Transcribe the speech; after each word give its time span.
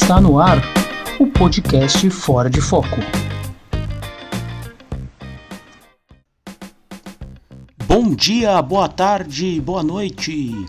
Está 0.00 0.20
no 0.20 0.38
ar 0.38 0.58
o 1.18 1.26
podcast 1.26 2.08
Fora 2.08 2.48
de 2.48 2.60
Foco. 2.62 2.96
Bom 7.84 8.14
dia, 8.14 8.62
boa 8.62 8.88
tarde, 8.88 9.60
boa 9.60 9.82
noite. 9.82 10.64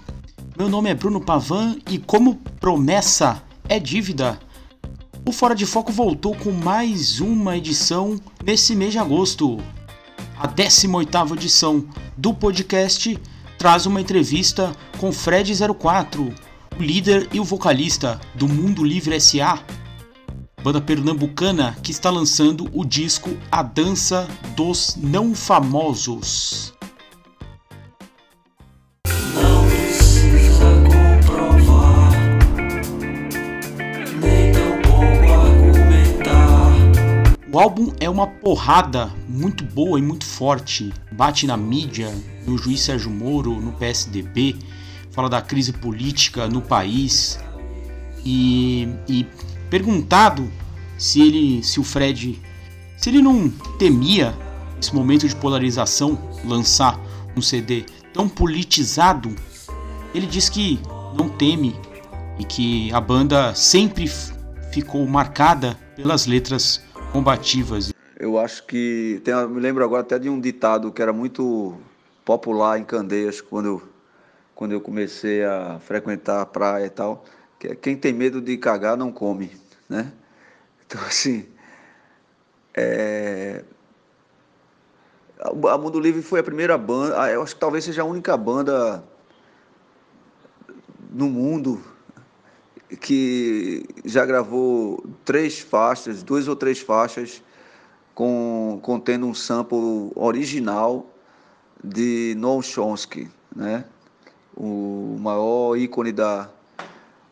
Meu 0.58 0.68
nome 0.68 0.90
é 0.90 0.96
Bruno 0.96 1.22
Pavan 1.22 1.78
e, 1.90 2.00
como 2.00 2.36
promessa 2.60 3.42
é 3.70 3.80
dívida, 3.80 4.38
o 5.26 5.32
Fora 5.32 5.54
de 5.54 5.66
Foco 5.66 5.92
voltou 5.92 6.36
com 6.36 6.52
mais 6.52 7.22
uma 7.22 7.56
edição 7.56 8.20
nesse 8.44 8.76
mês 8.76 8.92
de 8.92 9.00
agosto. 9.00 9.58
A 10.38 10.48
18ª 10.48 11.34
edição 11.34 11.86
do 12.18 12.34
podcast 12.34 13.18
traz 13.60 13.86
uma 13.86 14.02
entrevista 14.02 14.76
com 14.98 15.12
Fred04, 15.12 16.49
o 16.80 16.82
líder 16.82 17.28
e 17.34 17.42
o 17.42 17.44
vocalista 17.44 18.22
do 18.34 18.48
Mundo 18.48 18.86
Livre 18.86 19.20
SA, 19.20 19.62
banda 20.64 20.80
pernambucana 20.80 21.76
que 21.84 21.92
está 21.92 22.10
lançando 22.10 22.70
o 22.74 22.86
disco 22.86 23.38
A 23.52 23.62
Dança 23.62 24.26
dos 24.56 24.96
Não 24.96 25.36
Famosos. 25.36 26.74
O 37.52 37.60
álbum 37.60 37.92
é 38.00 38.10
uma 38.10 38.28
porrada 38.28 39.12
muito 39.28 39.66
boa 39.66 40.00
e 40.00 40.02
muito 40.02 40.24
forte. 40.24 40.94
Bate 41.12 41.46
na 41.46 41.58
mídia, 41.58 42.10
no 42.48 42.58
juiz 42.58 42.80
Sérgio 42.82 43.12
Moro, 43.12 43.60
no 43.60 43.74
PSDB, 43.74 44.56
fala 45.12 45.30
da 45.30 45.42
crise 45.42 45.74
política 45.74 46.48
no 46.48 46.62
país. 46.62 47.40
E, 48.26 48.88
e 49.08 49.26
perguntado 49.70 50.52
se 50.98 51.22
ele, 51.22 51.64
se 51.64 51.80
o 51.80 51.84
Fred, 51.84 52.42
se 52.98 53.10
ele 53.10 53.22
não 53.22 53.50
temia 53.78 54.34
esse 54.80 54.94
momento 54.94 55.28
de 55.28 55.36
polarização, 55.36 56.18
lançar 56.46 57.00
um 57.36 57.42
CD 57.42 57.86
tão 58.14 58.28
politizado, 58.28 59.34
ele 60.14 60.26
diz 60.26 60.50
que 60.50 60.80
não 61.18 61.30
teme 61.30 61.76
e 62.38 62.44
que 62.44 62.92
a 62.94 63.02
banda 63.02 63.54
sempre 63.54 64.10
ficou 64.72 65.06
marcada 65.06 65.78
pelas 65.96 66.26
letras 66.26 66.82
combativas. 67.12 67.94
Eu 68.18 68.38
acho 68.38 68.66
que 68.66 69.22
tem, 69.24 69.34
me 69.48 69.60
lembro 69.60 69.84
agora 69.84 70.02
até 70.02 70.20
de 70.20 70.30
um 70.30 70.40
ditado 70.40 70.92
que 70.92 71.02
era 71.02 71.14
muito 71.14 71.78
popular 72.26 72.80
em 72.80 72.84
Candeias 72.84 73.42
quando 73.42 73.66
eu, 73.66 73.82
quando 74.60 74.74
eu 74.74 74.82
comecei 74.82 75.42
a 75.42 75.80
frequentar 75.80 76.42
a 76.42 76.46
praia 76.46 76.88
e 76.88 76.90
tal, 76.90 77.24
que 77.58 77.70
é 77.70 77.76
quem 77.76 77.96
tem 77.96 78.12
medo 78.12 78.42
de 78.42 78.58
cagar 78.58 78.98
não 78.98 79.10
come, 79.10 79.50
né? 79.88 80.12
Então 80.86 81.00
assim, 81.04 81.48
é... 82.76 83.64
a 85.40 85.78
Mundo 85.78 85.98
Livre 85.98 86.22
foi 86.22 86.42
a 86.42 86.44
primeira 86.44 86.78
banda, 86.78 87.22
ah, 87.22 87.32
eu 87.32 87.42
acho 87.42 87.54
que 87.54 87.62
talvez 87.62 87.86
seja 87.86 88.02
a 88.02 88.06
única 88.06 88.36
banda 88.36 89.02
no 91.10 91.30
mundo 91.30 91.82
que 93.00 93.86
já 94.04 94.26
gravou 94.26 95.02
três 95.24 95.58
faixas, 95.58 96.22
duas 96.22 96.50
ou 96.50 96.56
três 96.58 96.82
faixas, 96.82 97.42
com, 98.14 98.78
contendo 98.84 99.26
um 99.26 99.34
sample 99.34 100.12
original 100.16 101.10
de 101.82 102.36
Noam 102.38 102.62
Chomsky, 102.62 103.32
né? 103.56 103.86
O 104.60 105.18
maior 105.20 105.78
ícone 105.78 106.12
da, 106.12 106.50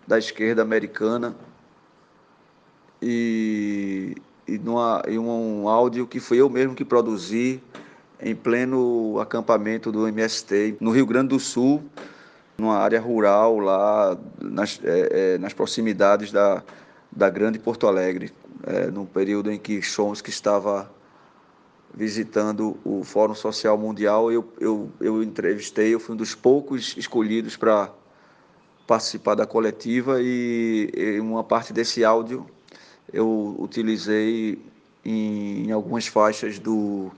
da 0.08 0.17
esquerda 0.17 0.61
americana. 0.61 1.36
E, 3.02 4.16
e, 4.47 4.58
numa, 4.58 5.03
e 5.08 5.19
um 5.19 5.67
áudio 5.67 6.08
que 6.08 6.19
foi 6.19 6.38
eu 6.38 6.50
mesmo 6.50 6.73
que 6.73 6.86
produzi 6.86 7.61
em 8.19 8.34
pleno 8.34 9.19
acampamento 9.19 9.91
do 9.91 10.07
MST 10.07 10.78
no 10.79 10.90
Rio 10.91 11.06
Grande 11.06 11.28
do 11.28 11.40
Sul, 11.40 11.84
numa 12.57 12.78
área 12.78 13.00
rural 13.00 13.59
lá 13.59 14.18
nas, 14.41 14.79
é, 14.84 15.35
é, 15.35 15.38
nas 15.38 15.53
proximidades 15.53 16.31
da, 16.31 16.63
da 17.12 17.29
grande 17.29 17.59
Porto 17.59 17.85
Alegre, 17.85 18.34
é, 18.66 18.90
período 19.06 19.52
em 19.52 19.59
que 19.59 19.81
Chomsky 19.81 20.31
estava 20.31 20.90
visitando 21.97 22.78
o 22.85 23.03
Fórum 23.03 23.34
Social 23.34 23.75
Mundial, 23.75 24.31
eu, 24.31 24.47
eu, 24.59 24.91
eu 25.02 25.24
entrevistei, 25.24 25.96
eu 25.96 26.00
fui 26.00 26.13
um 26.13 26.18
dos 26.18 26.35
poucos 26.35 26.96
escolhidos 26.96 27.58
para 27.58 27.91
participar 28.85 29.34
da 29.34 29.47
coletiva 29.47 30.22
e, 30.22 30.91
e, 30.96 31.19
uma 31.19 31.44
parte 31.44 31.74
desse 31.74 32.06
áudio 32.06 32.46
eu 33.12 33.56
utilizei 33.58 34.59
em, 35.03 35.66
em 35.66 35.72
algumas 35.72 36.06
faixas 36.06 36.59
do, 36.59 37.09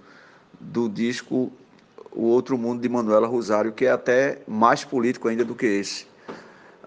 do 0.58 0.88
disco 0.88 1.52
o 2.12 2.24
Outro 2.24 2.58
Mundo 2.58 2.82
de 2.82 2.88
Manuela 2.88 3.28
Rosário, 3.28 3.74
que 3.74 3.86
é 3.86 3.92
até 3.92 4.42
mais 4.48 4.86
político 4.86 5.28
ainda 5.28 5.44
do 5.44 5.56
que 5.56 5.66
esse. 5.66 6.08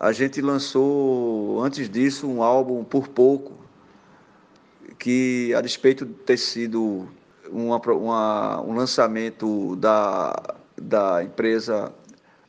A 0.00 0.12
gente 0.12 0.40
lançou, 0.40 1.62
antes 1.62 1.88
disso, 1.90 2.26
um 2.26 2.42
álbum 2.42 2.82
Por 2.82 3.06
Pouco, 3.06 3.52
que, 4.98 5.52
a 5.54 5.60
despeito 5.60 6.06
de 6.06 6.14
ter 6.14 6.38
sido 6.38 7.06
uma, 7.52 7.76
uma, 7.78 8.60
um 8.62 8.74
lançamento 8.74 9.76
da, 9.76 10.34
da 10.80 11.22
empresa 11.22 11.92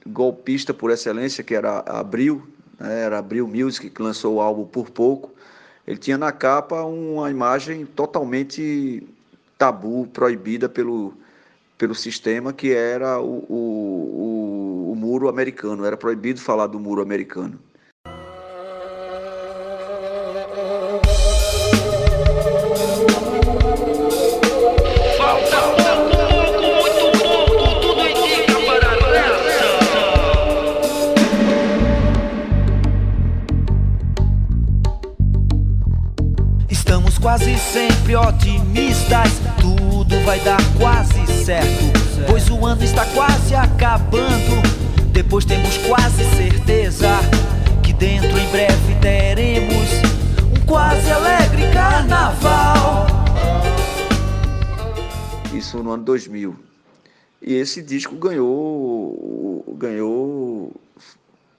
golpista 0.07 0.73
por 0.73 0.91
excelência, 0.91 1.43
que 1.43 1.53
era 1.53 1.79
Abril, 1.79 2.47
né, 2.79 3.01
era 3.01 3.19
Abril 3.19 3.47
Music, 3.47 3.89
que 3.89 4.01
lançou 4.01 4.35
o 4.35 4.41
álbum 4.41 4.65
Por 4.65 4.89
Pouco, 4.89 5.31
ele 5.85 5.97
tinha 5.97 6.17
na 6.17 6.31
capa 6.31 6.83
uma 6.83 7.29
imagem 7.29 7.85
totalmente 7.85 9.05
tabu, 9.57 10.07
proibida 10.07 10.69
pelo, 10.69 11.13
pelo 11.77 11.93
sistema 11.93 12.53
que 12.53 12.73
era 12.73 13.19
o, 13.19 13.45
o, 13.49 14.87
o, 14.87 14.91
o 14.93 14.95
muro 14.95 15.27
americano. 15.27 15.85
Era 15.85 15.97
proibido 15.97 16.39
falar 16.39 16.67
do 16.67 16.79
muro 16.79 17.01
americano. 17.01 17.59
Sempre 38.03 38.17
otimistas 38.17 39.39
vai 40.25 40.37
dar 40.41 40.59
quase 40.77 41.25
certo. 41.45 41.85
Pois 42.29 42.49
o 42.49 42.65
ano 42.65 42.83
está 42.83 43.05
quase 43.13 43.55
acabando. 43.55 44.61
Depois 45.13 45.45
temos 45.45 45.77
quase 45.87 46.23
certeza 46.35 47.07
que 47.81 47.93
dentro 47.93 48.27
em 48.27 48.51
breve 48.51 48.95
teremos 49.01 49.89
um 50.51 50.65
quase 50.65 51.09
alegre 51.11 51.71
carnaval. 51.71 53.07
Isso 55.53 55.81
no 55.81 55.91
ano 55.91 56.03
2000. 56.03 56.55
E 57.41 57.53
esse 57.53 57.81
disco 57.81 58.15
ganhou 58.15 59.63
ganhou 59.77 60.73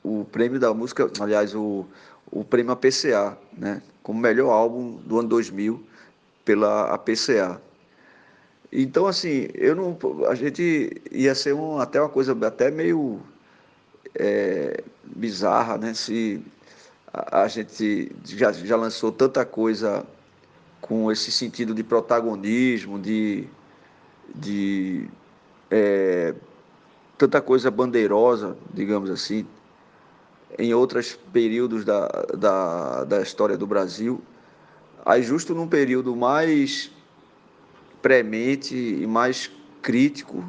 o 0.03 0.27
prêmio 0.31 0.61
da 0.61 0.75
música, 0.75 1.11
aliás, 1.21 1.55
o, 1.55 1.87
o 2.31 2.45
prêmio 2.45 2.73
APCA, 2.73 3.39
né? 3.57 3.81
Como 4.03 4.21
melhor 4.21 4.51
álbum 4.51 4.99
do 5.07 5.19
ano 5.19 5.29
2000 5.31 5.94
pela 6.45 6.95
APCA. 6.95 7.61
Então, 8.73 9.07
assim, 9.07 9.49
eu 9.55 9.75
não, 9.77 9.97
a 10.29 10.35
gente 10.35 11.01
ia 11.11 11.35
ser 11.35 11.55
um, 11.55 11.79
até 11.79 12.01
uma 12.01 12.09
coisa 12.09 12.37
até 12.47 12.71
meio 12.71 13.21
é, 14.15 14.83
bizarra, 15.05 15.79
né? 15.79 15.95
Se 15.95 16.45
a, 17.13 17.43
a, 17.43 17.49
gente 17.49 18.11
já, 18.25 18.51
já 18.53 18.77
lançou 18.77 19.13
tanta 19.13 19.45
coisa 19.45 20.05
com 20.81 21.11
esse 21.11 21.31
sentido 21.31 21.73
de 21.73 21.85
protagonismo, 21.85 22.99
de, 22.99 23.47
de 24.35 25.09
é, 25.71 26.35
tanta 27.17 27.41
coisa 27.41 27.71
bandeirosa, 27.71 28.57
digamos 28.73 29.09
assim, 29.09 29.47
em 30.59 30.75
outros 30.75 31.19
períodos 31.33 31.85
da, 31.85 32.09
da, 32.37 33.05
da 33.05 33.23
história 33.23 33.57
do 33.57 33.67
Brasil. 33.67 34.21
Aí, 35.05 35.23
justo 35.23 35.55
num 35.55 35.69
período 35.69 36.17
mais 36.17 36.91
premente 38.01 38.75
e 38.75 39.07
mais 39.07 39.51
crítico, 39.83 40.45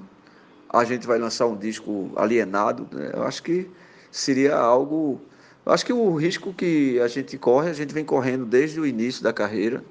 a 0.69 0.84
gente 0.84 1.06
vai 1.06 1.18
lançar 1.19 1.46
um 1.46 1.57
disco 1.57 2.12
alienado. 2.16 2.88
Né? 2.92 3.12
Eu 3.13 3.24
acho 3.24 3.44
que 3.44 3.69
seria 4.12 4.56
algo. 4.56 5.22
Eu 5.66 5.72
acho 5.72 5.86
que 5.86 5.94
o 5.94 6.16
risco 6.16 6.54
que 6.54 7.00
a 7.00 7.07
gente 7.07 7.38
corre, 7.38 7.69
a 7.69 7.74
gente 7.74 7.94
vem 7.94 8.06
correndo 8.06 8.46
desde 8.46 8.80
o 8.80 8.86
início 8.86 9.24
da 9.24 9.34
carreira. 9.34 9.84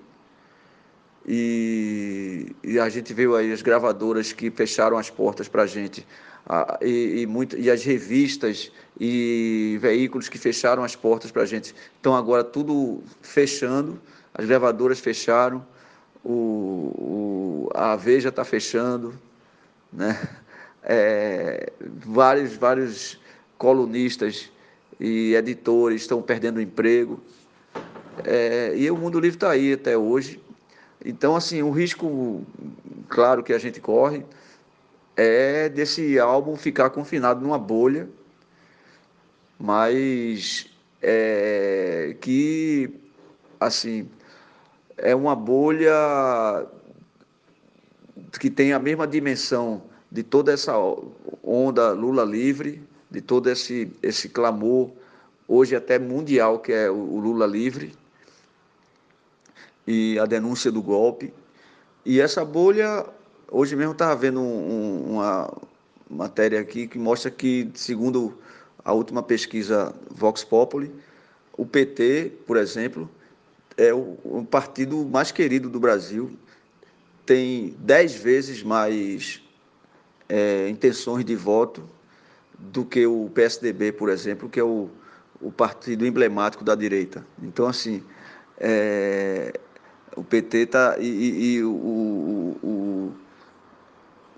E, 1.27 2.55
e 2.63 2.79
a 2.79 2.89
gente 2.89 3.15
viu 3.15 3.35
aí 3.35 3.51
as 3.51 3.63
gravadoras 3.63 4.33
que 4.33 4.51
fecharam 4.51 4.99
as 4.99 5.09
portas 5.09 5.49
para 5.49 5.63
a 5.63 5.67
gente 5.67 6.07
e, 6.83 7.23
e, 7.23 7.27
muito, 7.27 7.57
e 7.59 7.71
as 7.71 7.83
revistas 7.83 8.71
e 9.01 9.79
veículos 9.81 10.29
que 10.29 10.39
fecharam 10.39 10.85
as 10.85 10.95
portas 10.95 11.31
para 11.31 11.43
a 11.43 11.47
gente. 11.47 11.75
Então 12.01 12.15
agora 12.15 12.45
tudo 12.45 13.03
fechando, 13.23 14.01
as 14.35 14.45
gravadoras 14.47 14.99
fecharam, 14.99 15.65
o, 16.25 17.69
o 17.71 17.71
a 17.75 17.97
Veja 17.97 18.31
está 18.31 18.45
fechando, 18.45 19.19
né? 19.93 20.21
É, 20.87 21.73
vários, 21.81 22.55
vários 22.57 23.19
colunistas 23.57 24.51
e 25.01 25.35
editores 25.35 26.03
estão 26.03 26.21
perdendo 26.21 26.61
emprego. 26.61 27.23
É, 28.23 28.75
e 28.77 28.91
o 28.91 28.97
Mundo 28.97 29.19
Livre 29.19 29.37
está 29.37 29.51
aí 29.51 29.73
até 29.73 29.97
hoje. 29.97 30.43
Então, 31.03 31.35
assim, 31.35 31.63
o 31.63 31.71
risco, 31.71 32.45
claro, 33.09 33.43
que 33.43 33.55
a 33.55 33.59
gente 33.59 33.81
corre 33.81 34.25
é 35.17 35.69
desse 35.69 36.19
álbum 36.19 36.57
ficar 36.57 36.91
confinado 36.91 37.41
numa 37.41 37.59
bolha, 37.59 38.09
mas 39.59 40.67
é, 41.01 42.17
que, 42.21 42.91
assim, 43.61 44.09
é 44.97 45.15
uma 45.15 45.35
bolha 45.35 46.67
que 48.39 48.51
tem 48.51 48.73
a 48.73 48.79
mesma 48.79 49.07
dimensão 49.07 49.83
de 50.11 50.23
toda 50.23 50.53
essa 50.53 50.75
onda 51.43 51.93
Lula 51.93 52.25
livre, 52.25 52.83
de 53.11 53.21
todo 53.21 53.51
esse, 53.51 53.91
esse 54.03 54.29
clamor, 54.29 54.91
hoje 55.47 55.75
até 55.77 55.99
mundial, 55.99 56.59
que 56.59 56.73
é 56.73 56.91
o 56.91 57.19
Lula 57.19 57.47
livre, 57.47 57.93
e 59.87 60.19
a 60.19 60.27
denúncia 60.27 60.71
do 60.71 60.83
golpe. 60.83 61.33
E 62.05 62.21
essa 62.21 62.45
bolha, 62.45 63.07
hoje 63.51 63.77
mesmo 63.77 63.93
estava 63.93 64.15
vendo 64.17 64.41
um, 64.41 65.15
uma 65.15 65.53
matéria 66.09 66.61
aqui 66.61 66.87
que 66.87 66.99
mostra 66.99 67.31
que, 67.31 67.71
segundo 67.75 68.39
a 68.85 68.93
última 68.93 69.23
pesquisa 69.23 69.95
Vox 70.11 70.45
Populi, 70.45 70.93
o 71.57 71.65
PT, 71.65 72.33
por 72.47 72.57
exemplo, 72.57 73.09
é 73.77 73.93
o, 73.93 74.19
o 74.25 74.47
partido 74.49 75.05
mais 75.05 75.31
querido 75.33 75.69
do 75.69 75.81
Brasil, 75.81 76.37
tem 77.27 77.75
dez 77.79 78.15
vezes 78.15 78.63
mais 78.63 79.43
é, 80.29 80.69
intenções 80.69 81.25
de 81.25 81.35
voto 81.35 81.89
do 82.59 82.85
que 82.85 83.07
o 83.07 83.31
PSDB, 83.35 83.93
por 83.93 84.09
exemplo, 84.09 84.49
que 84.49 84.61
é 84.61 84.65
o, 84.65 84.89
o 85.41 85.51
partido 85.51 86.07
emblemático 86.07 86.65
da 86.65 86.75
direita. 86.75 87.27
Então, 87.43 87.67
assim, 87.67 88.03
é, 88.59 89.59
o 90.17 90.23
PT 90.23 90.59
está. 90.59 90.97
E, 90.99 91.07
e, 91.07 91.55
e 91.55 91.65
o, 91.65 91.71
o, 92.63 93.13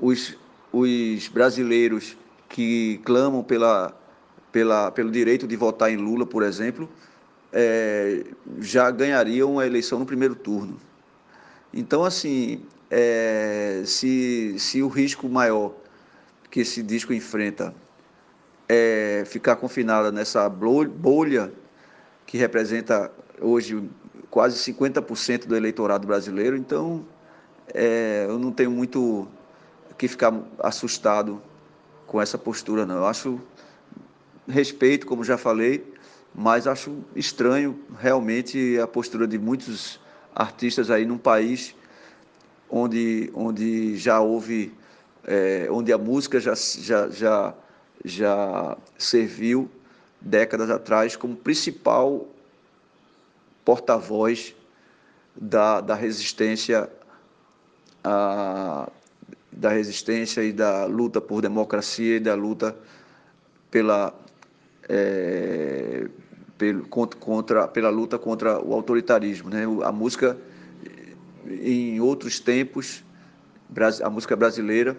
os, 0.00 0.36
os 0.72 1.28
brasileiros 1.28 2.16
que 2.48 3.00
clamam 3.04 3.42
pela, 3.42 3.94
pela, 4.52 4.90
pelo 4.90 5.10
direito 5.10 5.46
de 5.46 5.56
votar 5.56 5.90
em 5.90 5.96
Lula, 5.96 6.26
por 6.26 6.42
exemplo, 6.42 6.88
é, 7.58 8.22
já 8.60 8.90
ganhariam 8.90 9.58
a 9.58 9.66
eleição 9.66 9.98
no 9.98 10.04
primeiro 10.04 10.34
turno. 10.34 10.78
Então, 11.72 12.04
assim, 12.04 12.60
é, 12.90 13.82
se, 13.86 14.56
se 14.58 14.82
o 14.82 14.88
risco 14.88 15.26
maior 15.26 15.72
que 16.50 16.60
esse 16.60 16.82
disco 16.82 17.14
enfrenta 17.14 17.74
é, 18.68 19.24
ficar 19.26 19.56
confinada 19.56 20.12
nessa 20.12 20.46
bolha 20.50 21.50
que 22.26 22.36
representa 22.36 23.10
hoje 23.40 23.88
quase 24.30 24.58
50% 24.72 25.46
do 25.46 25.56
eleitorado 25.56 26.06
brasileiro, 26.06 26.58
então 26.58 27.06
é, 27.72 28.26
eu 28.28 28.38
não 28.38 28.52
tenho 28.52 28.70
muito 28.70 29.26
que 29.96 30.06
ficar 30.08 30.34
assustado 30.58 31.40
com 32.06 32.20
essa 32.20 32.36
postura, 32.36 32.84
não. 32.84 32.96
Eu 32.96 33.06
acho 33.06 33.40
respeito, 34.46 35.06
como 35.06 35.24
já 35.24 35.38
falei, 35.38 35.95
mas 36.38 36.66
acho 36.66 37.02
estranho 37.14 37.80
realmente 37.98 38.78
a 38.78 38.86
postura 38.86 39.26
de 39.26 39.38
muitos 39.38 39.98
artistas 40.34 40.90
aí 40.90 41.06
num 41.06 41.16
país 41.16 41.74
onde, 42.68 43.30
onde 43.34 43.96
já 43.96 44.20
houve, 44.20 44.74
é, 45.24 45.66
onde 45.70 45.90
a 45.94 45.96
música 45.96 46.38
já, 46.38 46.54
já, 46.54 47.08
já 47.08 47.54
já 48.04 48.76
serviu 48.98 49.70
décadas 50.20 50.70
atrás 50.70 51.16
como 51.16 51.34
principal 51.34 52.26
porta-voz 53.64 54.54
da, 55.34 55.80
da 55.80 55.94
resistência 55.94 56.90
a, 58.04 58.88
da 59.50 59.70
resistência 59.70 60.42
e 60.42 60.52
da 60.52 60.84
luta 60.84 61.20
por 61.20 61.40
democracia 61.40 62.16
e 62.16 62.20
da 62.20 62.34
luta 62.34 62.76
pela 63.70 64.14
é, 64.88 66.06
pelo, 66.58 66.86
contra, 66.86 67.68
pela 67.68 67.90
luta 67.90 68.18
contra 68.18 68.60
o 68.60 68.72
autoritarismo. 68.72 69.50
Né? 69.50 69.64
A 69.84 69.92
música, 69.92 70.36
em 71.46 72.00
outros 72.00 72.40
tempos, 72.40 73.04
a 74.02 74.10
música 74.10 74.36
brasileira 74.36 74.96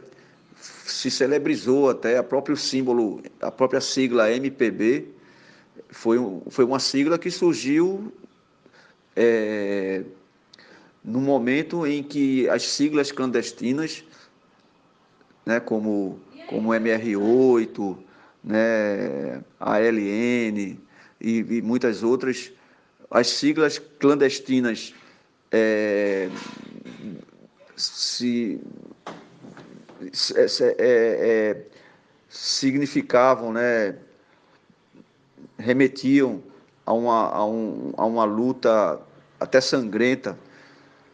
se 0.60 1.12
celebrizou 1.12 1.90
até 1.90 2.18
a 2.18 2.24
próprio 2.24 2.58
símbolo, 2.58 3.22
a 3.42 3.52
própria 3.52 3.82
sigla 3.82 4.32
MPB 4.32 5.08
foi, 5.90 6.18
foi 6.50 6.66
uma 6.66 6.80
sigla 6.80 7.18
que 7.18 7.30
surgiu 7.30 8.12
é, 9.16 10.04
no 11.04 11.22
momento 11.22 11.86
em 11.86 12.02
que 12.04 12.50
as 12.50 12.64
siglas 12.64 13.12
clandestinas, 13.12 14.04
né, 15.46 15.60
como, 15.60 16.20
como 16.48 16.70
MR8, 16.70 17.98
né, 18.44 19.42
ALN 19.60 20.78
e, 21.20 21.40
e 21.40 21.62
muitas 21.62 22.04
outras, 22.04 22.52
as 23.10 23.28
siglas 23.28 23.80
clandestinas 24.00 24.94
é, 25.52 26.30
se 27.76 28.60
é, 30.36 30.42
é, 30.42 30.80
é, 30.80 31.62
significavam, 32.30 33.54
né, 33.54 33.96
remetiam 35.58 36.42
a 36.86 36.94
uma, 36.94 37.30
a, 37.30 37.46
um, 37.46 37.94
a 37.98 38.06
uma 38.06 38.26
luta 38.26 39.00
até 39.40 39.62
sangrenta 39.62 40.38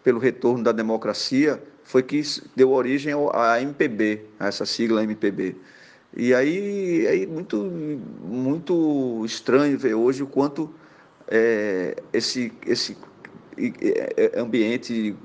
pelo 0.04 0.20
retorno 0.20 0.64
da 0.64 0.72
democracia, 0.72 1.62
foi 1.84 2.04
que 2.04 2.22
deu 2.56 2.72
origem 2.72 3.14
à 3.34 3.62
MPB, 3.62 4.26
a 4.40 4.48
essa 4.48 4.66
sigla 4.66 5.04
MPB. 5.04 5.56
E 6.16 6.34
aí 6.34 7.08
é 7.08 7.26
muito, 7.26 7.58
muito 8.24 9.26
estranho 9.26 9.78
ver 9.80 9.96
hoje 9.96 10.22
o 10.22 10.28
quanto 10.28 10.72
é, 11.28 11.96
esse, 12.14 12.54
esse 12.68 12.96
ambiente 14.38 15.16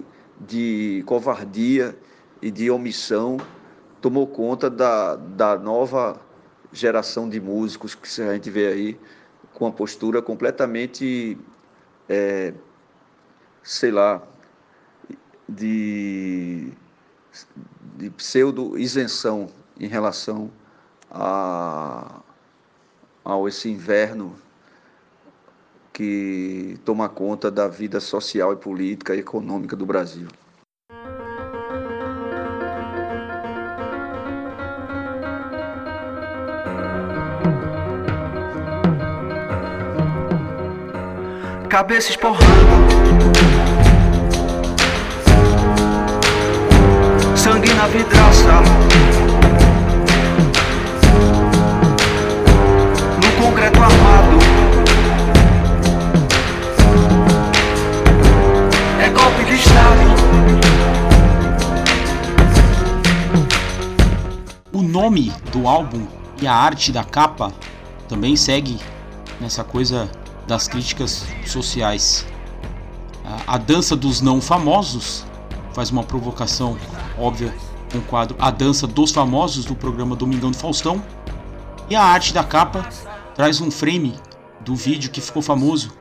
de 0.40 1.02
covardia 1.04 1.94
e 2.40 2.50
de 2.50 2.70
omissão 2.70 3.36
tomou 4.00 4.26
conta 4.26 4.70
da, 4.70 5.16
da 5.16 5.58
nova 5.58 6.20
geração 6.72 7.28
de 7.28 7.38
músicos 7.38 7.94
que 7.94 8.22
a 8.22 8.32
gente 8.32 8.50
vê 8.50 8.68
aí 8.68 9.00
com 9.52 9.66
uma 9.66 9.72
postura 9.72 10.22
completamente, 10.22 11.36
é, 12.08 12.54
sei 13.62 13.90
lá, 13.90 14.22
de, 15.46 16.72
de 17.96 18.08
pseudo-isenção 18.10 19.48
em 19.78 19.86
relação 19.86 20.50
a, 21.10 22.20
ao 23.24 23.48
esse 23.48 23.68
inverno 23.68 24.34
que 25.92 26.78
toma 26.84 27.08
conta 27.08 27.50
da 27.50 27.66
vida 27.66 28.00
social 28.00 28.52
e 28.52 28.56
política 28.56 29.14
e 29.14 29.20
econômica 29.20 29.74
do 29.74 29.86
Brasil. 29.86 30.28
cabeça 41.78 42.10
esporrando. 42.10 42.42
Sangue 47.36 47.72
na 47.74 47.86
vidraça. 47.86 49.27
O 64.72 64.82
nome 64.82 65.32
do 65.52 65.66
álbum 65.66 66.06
e 66.40 66.46
a 66.46 66.54
arte 66.54 66.92
da 66.92 67.02
capa 67.02 67.52
também 68.08 68.36
segue 68.36 68.78
nessa 69.40 69.64
coisa 69.64 70.10
das 70.46 70.68
críticas 70.68 71.26
sociais. 71.46 72.26
A, 73.46 73.58
dança 73.58 73.94
dos 73.94 74.20
não 74.20 74.40
famosos 74.40 75.26
faz 75.74 75.90
uma 75.90 76.02
provocação 76.02 76.78
óbvia 77.18 77.54
com 77.92 77.98
o 77.98 78.02
quadro 78.02 78.36
A 78.38 78.50
Dança 78.50 78.86
dos 78.86 79.12
Famosos 79.12 79.64
do 79.64 79.74
programa 79.74 80.16
Domingão 80.16 80.50
do 80.50 80.56
Faustão. 80.56 81.02
E 81.90 81.96
a 81.96 82.02
arte 82.02 82.32
da 82.32 82.44
capa 82.44 82.88
traz 83.34 83.60
um 83.60 83.70
frame 83.70 84.14
do 84.60 84.74
vídeo 84.74 85.10
que 85.10 85.20
ficou 85.20 85.42
famoso, 85.42 85.92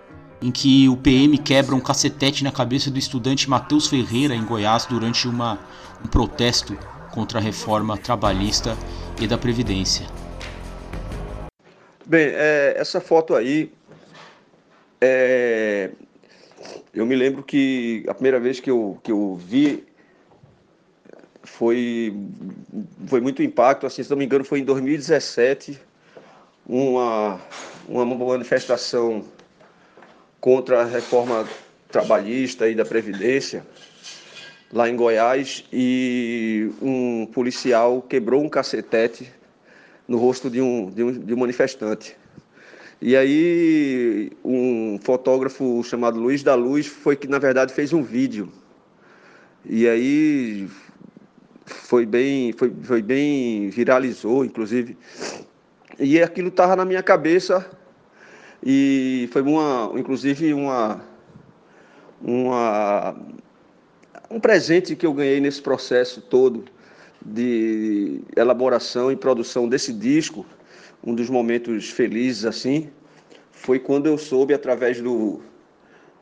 em 0.42 0.52
que 0.52 0.88
o 0.88 0.96
PM 0.96 1.38
quebra 1.38 1.76
um 1.76 1.80
cacetete 1.80 2.44
na 2.44 2.52
cabeça 2.52 2.92
do 2.92 3.00
estudante 3.00 3.50
Matheus 3.50 3.88
Ferreira 3.88 4.36
em 4.36 4.46
Goiás 4.46 4.86
durante 4.86 5.28
uma, 5.28 5.60
um 6.04 6.08
protesto 6.08 6.78
contra 7.12 7.40
a 7.40 7.42
reforma 7.42 7.98
trabalhista 7.98 8.78
e 9.20 9.28
da 9.28 9.38
Previdência. 9.38 10.06
Bem, 12.06 12.28
é, 12.34 12.76
essa 12.78 13.02
foto 13.02 13.36
aí, 13.36 13.72
é, 15.02 15.90
eu 16.94 17.06
me 17.06 17.16
lembro 17.16 17.44
que 17.44 18.06
a 18.08 18.14
primeira 18.14 18.40
vez 18.40 18.60
que 18.60 18.70
eu, 18.70 19.00
que 19.04 19.12
eu 19.12 19.36
vi 19.36 19.84
foi, 21.44 22.16
foi 23.08 23.20
muito 23.20 23.42
impacto, 23.42 23.86
assim, 23.86 24.04
se 24.04 24.10
não 24.10 24.18
me 24.18 24.26
engano 24.26 24.46
foi 24.46 24.60
em 24.60 24.64
2017, 24.64 25.80
uma, 26.68 27.40
uma 27.88 28.06
manifestação 28.06 29.24
contra 30.40 30.82
a 30.82 30.86
reforma 30.86 31.48
trabalhista 31.90 32.70
e 32.70 32.76
da 32.76 32.86
Previdência, 32.86 33.66
lá 34.72 34.90
em 34.90 34.96
Goiás, 34.96 35.64
e 35.72 36.72
um 36.82 37.26
policial 37.28 38.02
quebrou 38.02 38.44
um 38.44 38.50
cacetete 38.50 39.32
no 40.08 40.18
rosto 40.18 40.50
de 40.50 40.62
um, 40.62 40.90
de 40.90 41.04
um, 41.04 41.12
de 41.12 41.34
um 41.34 41.38
manifestante. 41.38 42.16
E 43.02 43.16
aí 43.16 44.32
um 44.44 44.98
fotógrafo 45.02 45.84
chamado 45.84 46.20
Luiz 46.20 46.42
da 46.42 46.56
Luz 46.56 46.88
foi 46.88 47.16
que 47.16 47.28
na 47.28 47.38
verdade 47.38 47.74
fez 47.74 47.94
um 47.94 48.02
vídeo. 48.02 48.52
E 49.64 49.88
aí 49.88 50.68
foi 51.66 52.06
bem, 52.06 52.54
foi, 52.54 52.74
foi 52.82 53.02
bem 53.02 53.70
viralizou, 53.70 54.44
inclusive. 54.44 54.98
E 56.00 56.22
aquilo 56.22 56.48
estava 56.48 56.76
na 56.76 56.86
minha 56.86 57.04
cabeça 57.04 57.70
e 58.64 59.30
foi 59.32 59.42
uma, 59.42 59.92
inclusive 59.96 60.54
uma, 60.54 61.02
uma 62.22 63.16
um 64.30 64.40
presente 64.40 64.96
que 64.96 65.06
eu 65.06 65.14
ganhei 65.14 65.40
nesse 65.40 65.62
processo 65.62 66.22
todo 66.22 66.66
de 67.26 68.22
elaboração 68.36 69.12
e 69.12 69.16
produção 69.16 69.68
desse 69.68 69.94
disco, 69.94 70.46
um 71.04 71.14
dos 71.14 71.30
momentos 71.30 71.90
felizes 71.90 72.46
assim, 72.46 72.90
foi 73.52 73.80
quando 73.80 74.08
eu 74.08 74.18
soube 74.18 74.54
através 74.54 75.02
do, 75.02 75.42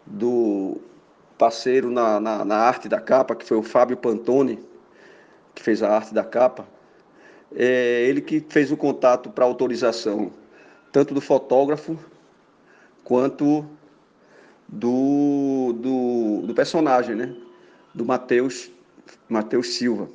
do 0.06 0.78
parceiro 1.38 1.90
na, 1.90 2.20
na, 2.20 2.46
na 2.46 2.58
arte 2.58 2.88
da 2.88 3.00
capa, 3.00 3.36
que 3.36 3.46
foi 3.46 3.58
o 3.58 3.64
Fábio 3.64 3.98
Pantone, 3.98 4.60
que 5.54 5.62
fez 5.62 5.82
a 5.82 5.90
arte 5.90 6.14
da 6.14 6.24
capa, 6.24 6.68
é 7.56 8.06
ele 8.08 8.22
que 8.22 8.44
fez 8.50 8.72
o 8.72 8.78
contato 8.78 9.30
para 9.30 9.46
autorização, 9.46 10.32
tanto 10.92 11.14
do 11.14 11.22
fotógrafo 11.22 11.98
quanto 13.06 13.66
do, 14.68 15.74
do, 15.80 16.48
do 16.48 16.54
personagem, 16.54 17.16
né? 17.16 17.34
do 17.94 18.04
Matheus 18.04 18.70
Mateus 19.30 19.76
Silva. 19.76 20.10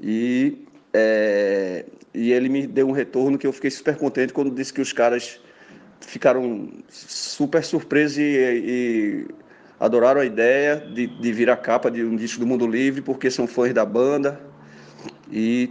E, 0.00 0.64
é, 0.92 1.84
e 2.14 2.32
ele 2.32 2.48
me 2.48 2.66
deu 2.66 2.88
um 2.88 2.92
retorno 2.92 3.36
que 3.36 3.46
eu 3.46 3.52
fiquei 3.52 3.70
super 3.70 3.96
contente 3.96 4.32
quando 4.32 4.50
disse 4.50 4.72
que 4.72 4.80
os 4.80 4.92
caras 4.92 5.40
ficaram 6.00 6.70
super 6.88 7.62
surpresos 7.62 8.18
e, 8.18 8.22
e 8.22 9.26
adoraram 9.78 10.20
a 10.20 10.24
ideia 10.24 10.76
de, 10.76 11.06
de 11.06 11.32
vir 11.32 11.50
a 11.50 11.56
capa 11.56 11.90
de 11.90 12.02
um 12.02 12.16
disco 12.16 12.40
do 12.40 12.46
Mundo 12.46 12.66
Livre, 12.66 13.02
porque 13.02 13.30
são 13.30 13.46
fãs 13.46 13.74
da 13.74 13.84
banda 13.84 14.40
e 15.30 15.70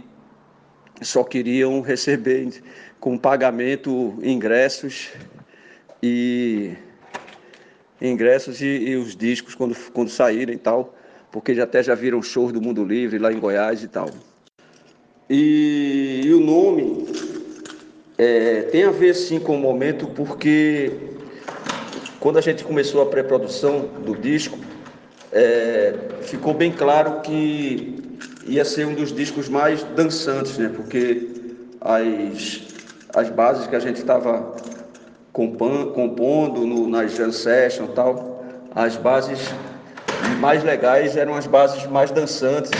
só 1.00 1.24
queriam 1.24 1.80
receber 1.80 2.62
com 3.00 3.18
pagamento 3.18 4.18
ingressos 4.22 5.10
e 6.02 6.74
ingressos 8.00 8.60
e, 8.60 8.66
e, 8.66 8.96
os 8.96 9.14
discos 9.14 9.54
quando, 9.54 9.76
quando 9.92 10.10
saírem 10.10 10.56
e 10.56 10.58
tal 10.58 10.94
porque 11.32 11.54
já 11.54 11.64
até 11.64 11.82
já 11.82 11.94
viram 11.94 12.22
shows 12.22 12.52
do 12.52 12.60
Mundo 12.60 12.84
Livre 12.84 13.18
lá 13.18 13.32
em 13.32 13.40
Goiás 13.40 13.82
e 13.82 13.88
tal. 13.88 14.10
E, 15.28 16.20
e 16.24 16.34
o 16.34 16.40
nome 16.40 17.06
é, 18.18 18.62
tem 18.70 18.84
a 18.84 18.90
ver 18.90 19.14
sim 19.14 19.40
com 19.40 19.56
o 19.56 19.58
momento, 19.58 20.06
porque 20.08 20.92
quando 22.20 22.36
a 22.36 22.42
gente 22.42 22.62
começou 22.62 23.00
a 23.00 23.06
pré-produção 23.06 23.88
do 24.04 24.14
disco, 24.14 24.58
é, 25.32 25.94
ficou 26.20 26.52
bem 26.52 26.70
claro 26.70 27.22
que 27.22 27.98
ia 28.46 28.64
ser 28.64 28.86
um 28.86 28.94
dos 28.94 29.10
discos 29.10 29.48
mais 29.48 29.82
dançantes, 29.82 30.58
né? 30.58 30.68
Porque 30.68 31.28
as, 31.80 32.60
as 33.14 33.30
bases 33.30 33.66
que 33.66 33.74
a 33.74 33.80
gente 33.80 34.00
estava 34.00 34.54
compondo 35.32 36.66
no, 36.66 36.88
nas 36.88 37.16
jam 37.16 37.32
session 37.32 37.86
tal, 37.88 38.44
as 38.74 38.96
bases 38.96 39.38
mais 40.38 40.62
legais 40.62 41.16
eram 41.16 41.34
as 41.34 41.46
bases 41.46 41.86
mais 41.86 42.10
dançantes 42.10 42.70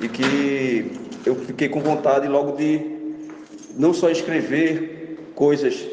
e 0.00 0.06
que, 0.06 0.06
e 0.06 0.08
que 0.08 1.00
eu 1.24 1.34
fiquei 1.34 1.68
com 1.68 1.80
vontade 1.80 2.26
logo 2.26 2.56
de 2.56 2.80
não 3.76 3.92
só 3.92 4.10
escrever 4.10 5.30
coisas 5.34 5.86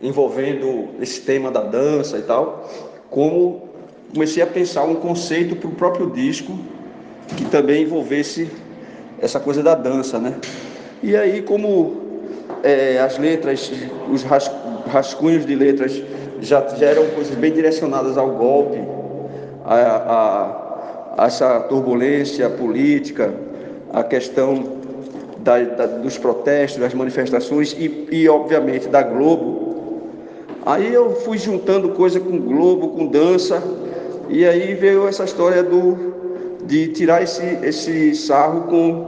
envolvendo 0.00 0.90
esse 1.00 1.20
tema 1.22 1.50
da 1.50 1.62
dança 1.62 2.18
e 2.18 2.22
tal, 2.22 2.68
como 3.10 3.68
comecei 4.12 4.42
a 4.42 4.46
pensar 4.46 4.84
um 4.84 4.96
conceito 4.96 5.56
para 5.56 5.68
o 5.68 5.72
próprio 5.72 6.10
disco 6.10 6.58
que 7.36 7.44
também 7.46 7.82
envolvesse 7.82 8.48
essa 9.18 9.40
coisa 9.40 9.62
da 9.62 9.74
dança, 9.74 10.18
né? 10.18 10.34
E 11.02 11.16
aí, 11.16 11.42
como 11.42 12.06
é, 12.62 12.98
as 12.98 13.18
letras, 13.18 13.70
os 14.10 14.22
rascunhos 14.90 15.46
de 15.46 15.54
letras 15.54 16.02
já, 16.40 16.66
já 16.76 16.86
eram 16.86 17.06
coisas 17.08 17.34
bem 17.34 17.52
direcionadas 17.52 18.16
ao 18.16 18.30
golpe, 18.30 18.78
a, 19.64 19.74
a, 19.74 21.22
a 21.22 21.26
essa 21.26 21.60
turbulência 21.60 22.48
política, 22.50 23.32
a 23.92 24.02
questão 24.02 24.76
da, 25.38 25.58
da, 25.60 25.86
dos 25.86 26.18
protestos, 26.18 26.80
das 26.80 26.92
manifestações 26.92 27.72
e, 27.78 28.08
e, 28.10 28.28
obviamente, 28.28 28.88
da 28.88 29.02
Globo. 29.02 29.66
Aí 30.64 30.92
eu 30.92 31.14
fui 31.16 31.38
juntando 31.38 31.90
coisa 31.90 32.18
com 32.18 32.38
Globo, 32.38 32.88
com 32.88 33.06
dança, 33.06 33.62
e 34.28 34.44
aí 34.44 34.74
veio 34.74 35.06
essa 35.06 35.24
história 35.24 35.62
do, 35.62 35.96
de 36.64 36.88
tirar 36.88 37.22
esse, 37.22 37.44
esse 37.62 38.14
sarro 38.16 38.62
com, 38.62 39.06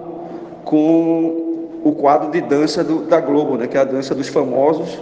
com 0.64 1.80
o 1.84 1.92
quadro 1.92 2.30
de 2.30 2.40
dança 2.40 2.84
do, 2.84 3.02
da 3.02 3.20
Globo, 3.20 3.56
né, 3.56 3.66
que 3.66 3.76
é 3.76 3.80
a 3.80 3.84
dança 3.84 4.14
dos 4.14 4.28
famosos, 4.28 5.00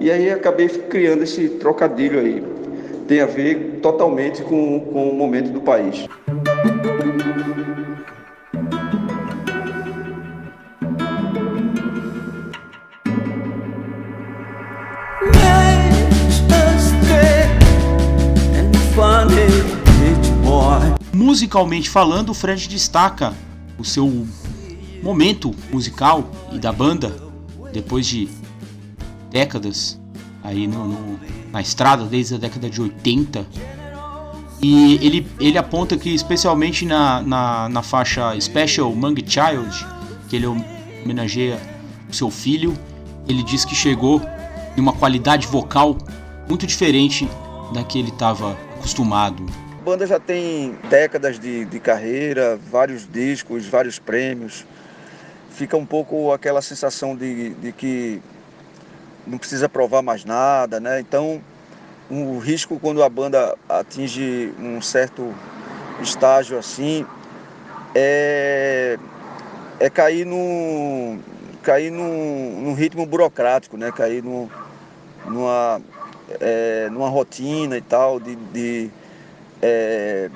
e 0.00 0.10
aí 0.10 0.30
acabei 0.30 0.68
criando 0.68 1.22
esse 1.22 1.48
trocadilho 1.48 2.20
aí 2.20 2.58
tem 3.08 3.22
a 3.22 3.26
ver 3.26 3.80
totalmente 3.82 4.42
com, 4.42 4.80
com 4.80 5.08
o 5.08 5.14
momento 5.14 5.50
do 5.50 5.62
país. 5.62 6.06
Musicalmente 21.14 21.88
falando, 21.88 22.30
o 22.30 22.34
Fred 22.34 22.68
destaca 22.68 23.32
o 23.78 23.84
seu 23.84 24.26
momento 25.02 25.54
musical 25.70 26.30
e 26.52 26.58
da 26.58 26.72
banda 26.72 27.14
depois 27.72 28.06
de 28.06 28.28
décadas 29.30 30.00
aí 30.42 30.66
no, 30.66 30.86
no, 30.86 31.20
na 31.52 31.60
estrada 31.60 32.04
desde 32.04 32.34
a 32.34 32.38
década 32.38 32.68
de 32.70 32.80
80. 32.80 33.46
E 34.60 34.94
ele, 34.94 35.26
ele 35.38 35.56
aponta 35.56 35.96
que, 35.96 36.12
especialmente 36.12 36.84
na, 36.84 37.22
na, 37.22 37.68
na 37.68 37.82
faixa 37.82 38.38
Special 38.40 38.92
Mangue 38.94 39.24
Child, 39.26 39.86
que 40.28 40.36
ele 40.36 40.46
homenageia 40.46 41.60
o 42.08 42.14
seu 42.14 42.30
filho, 42.30 42.76
ele 43.28 43.42
diz 43.42 43.64
que 43.64 43.74
chegou 43.74 44.20
em 44.76 44.80
uma 44.80 44.92
qualidade 44.92 45.46
vocal 45.46 45.96
muito 46.48 46.66
diferente 46.66 47.28
da 47.72 47.84
que 47.84 47.98
ele 47.98 48.08
estava 48.08 48.52
acostumado. 48.76 49.44
A 49.80 49.84
banda 49.84 50.06
já 50.06 50.18
tem 50.18 50.76
décadas 50.88 51.38
de, 51.38 51.64
de 51.64 51.78
carreira, 51.78 52.58
vários 52.70 53.06
discos, 53.10 53.66
vários 53.66 53.98
prêmios. 53.98 54.64
Fica 55.50 55.76
um 55.76 55.86
pouco 55.86 56.32
aquela 56.32 56.62
sensação 56.62 57.16
de, 57.16 57.50
de 57.50 57.72
que 57.72 58.20
não 59.28 59.38
precisa 59.38 59.68
provar 59.68 60.02
mais 60.02 60.24
nada, 60.24 60.80
né? 60.80 61.00
Então, 61.00 61.40
o 62.10 62.38
risco 62.38 62.78
quando 62.80 63.02
a 63.02 63.08
banda 63.08 63.54
atinge 63.68 64.52
um 64.58 64.80
certo 64.80 65.34
estágio 66.00 66.58
assim 66.58 67.06
é, 67.94 68.98
é 69.78 69.90
cair 69.90 70.24
num 70.24 71.20
cair 71.62 71.90
num, 71.90 72.60
num 72.62 72.74
ritmo 72.74 73.04
burocrático, 73.04 73.76
né? 73.76 73.92
Cair 73.92 74.22
num, 74.22 74.48
numa 75.26 75.80
é, 76.40 76.88
numa 76.90 77.08
rotina 77.08 77.76
e 77.76 77.82
tal 77.82 78.18
de, 78.18 78.36
de 78.36 78.90
é, 79.60 80.30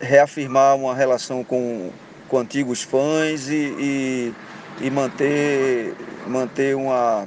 reafirmar 0.00 0.76
uma 0.76 0.94
relação 0.94 1.44
com, 1.44 1.90
com 2.28 2.38
antigos 2.38 2.82
fãs 2.82 3.48
e, 3.48 3.74
e, 3.78 4.34
e 4.80 4.90
manter, 4.90 5.94
manter 6.26 6.76
uma, 6.76 7.26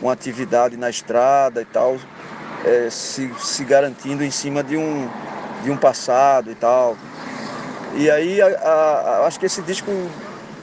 uma 0.00 0.12
atividade 0.12 0.76
na 0.76 0.90
estrada 0.90 1.60
e 1.62 1.64
tal, 1.64 1.96
é, 2.64 2.88
se, 2.90 3.30
se 3.38 3.64
garantindo 3.64 4.22
em 4.24 4.30
cima 4.30 4.62
de 4.62 4.76
um, 4.76 5.08
de 5.62 5.70
um 5.70 5.76
passado 5.76 6.50
e 6.50 6.54
tal. 6.54 6.96
E 7.96 8.10
aí 8.10 8.40
a, 8.40 8.46
a, 8.46 9.26
acho 9.26 9.40
que 9.40 9.46
esse 9.46 9.62
disco 9.62 9.90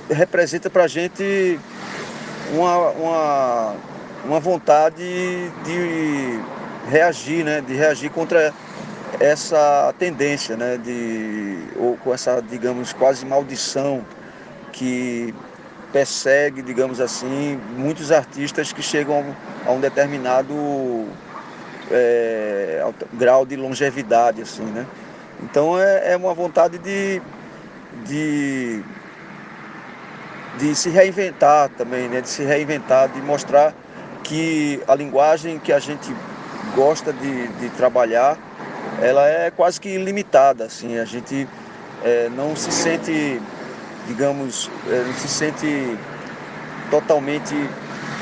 representa 0.09 0.69
pra 0.69 0.87
gente 0.87 1.59
uma, 2.53 2.89
uma, 2.91 3.75
uma 4.25 4.39
vontade 4.39 5.03
de 5.63 6.39
reagir, 6.89 7.43
né? 7.43 7.61
De 7.61 7.73
reagir 7.73 8.09
contra 8.11 8.53
essa 9.19 9.93
tendência, 9.97 10.55
né? 10.55 10.77
De, 10.77 11.67
ou 11.75 11.97
com 11.97 12.13
essa, 12.13 12.41
digamos, 12.41 12.93
quase 12.93 13.25
maldição 13.25 14.05
que 14.71 15.33
persegue, 15.95 16.61
digamos 16.61 16.99
assim, 16.99 17.57
muitos 17.77 18.11
artistas 18.11 18.73
que 18.73 18.83
chegam 18.83 19.33
a 19.65 19.71
um 19.71 19.79
determinado 19.79 20.53
é, 21.89 22.83
grau 23.13 23.45
de 23.45 23.55
longevidade, 23.55 24.41
assim, 24.41 24.65
né? 24.65 24.85
Então 25.41 25.79
é, 25.79 26.11
é 26.11 26.17
uma 26.17 26.33
vontade 26.33 26.77
de, 26.79 27.21
de, 28.05 28.83
de 30.57 30.75
se 30.75 30.89
reinventar 30.89 31.69
também, 31.77 32.09
né? 32.09 32.19
De 32.19 32.27
se 32.27 32.43
reinventar, 32.43 33.07
de 33.07 33.21
mostrar 33.21 33.73
que 34.21 34.81
a 34.89 34.95
linguagem 34.95 35.59
que 35.59 35.71
a 35.71 35.79
gente 35.79 36.13
gosta 36.75 37.13
de, 37.13 37.47
de 37.47 37.69
trabalhar, 37.69 38.37
ela 39.01 39.25
é 39.29 39.49
quase 39.49 39.79
que 39.79 39.87
ilimitada, 39.87 40.65
assim, 40.65 40.97
a 40.97 41.05
gente 41.05 41.47
é, 42.03 42.27
não 42.35 42.53
se 42.53 42.69
sente, 42.69 43.41
digamos, 44.07 44.69
não 44.85 45.13
se 45.13 45.27
sente 45.27 45.97
totalmente 46.89 47.55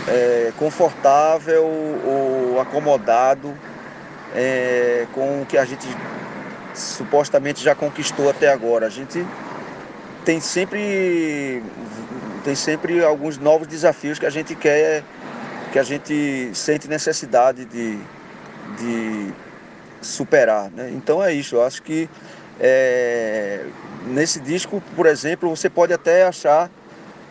é, 0.07 0.51
confortável 0.57 1.65
ou 1.65 2.59
acomodado 2.59 3.55
é, 4.35 5.05
com 5.13 5.41
o 5.41 5.45
que 5.45 5.57
a 5.57 5.65
gente 5.65 5.87
supostamente 6.73 7.63
já 7.63 7.75
conquistou 7.75 8.29
até 8.29 8.51
agora. 8.51 8.87
A 8.87 8.89
gente 8.89 9.25
tem 10.25 10.39
sempre 10.39 11.61
tem 12.43 12.55
sempre 12.55 13.03
alguns 13.03 13.37
novos 13.37 13.67
desafios 13.67 14.19
que 14.19 14.25
a 14.25 14.29
gente 14.29 14.55
quer 14.55 15.03
que 15.71 15.79
a 15.79 15.83
gente 15.83 16.51
sente 16.53 16.87
necessidade 16.87 17.65
de, 17.65 17.97
de 18.77 19.33
superar. 20.01 20.69
Né? 20.69 20.91
Então 20.93 21.23
é 21.23 21.33
isso, 21.33 21.55
eu 21.55 21.63
acho 21.63 21.81
que 21.81 22.07
é, 22.59 23.65
nesse 24.07 24.39
disco, 24.39 24.81
por 24.95 25.05
exemplo, 25.05 25.49
você 25.49 25.69
pode 25.69 25.93
até 25.93 26.25
achar, 26.25 26.69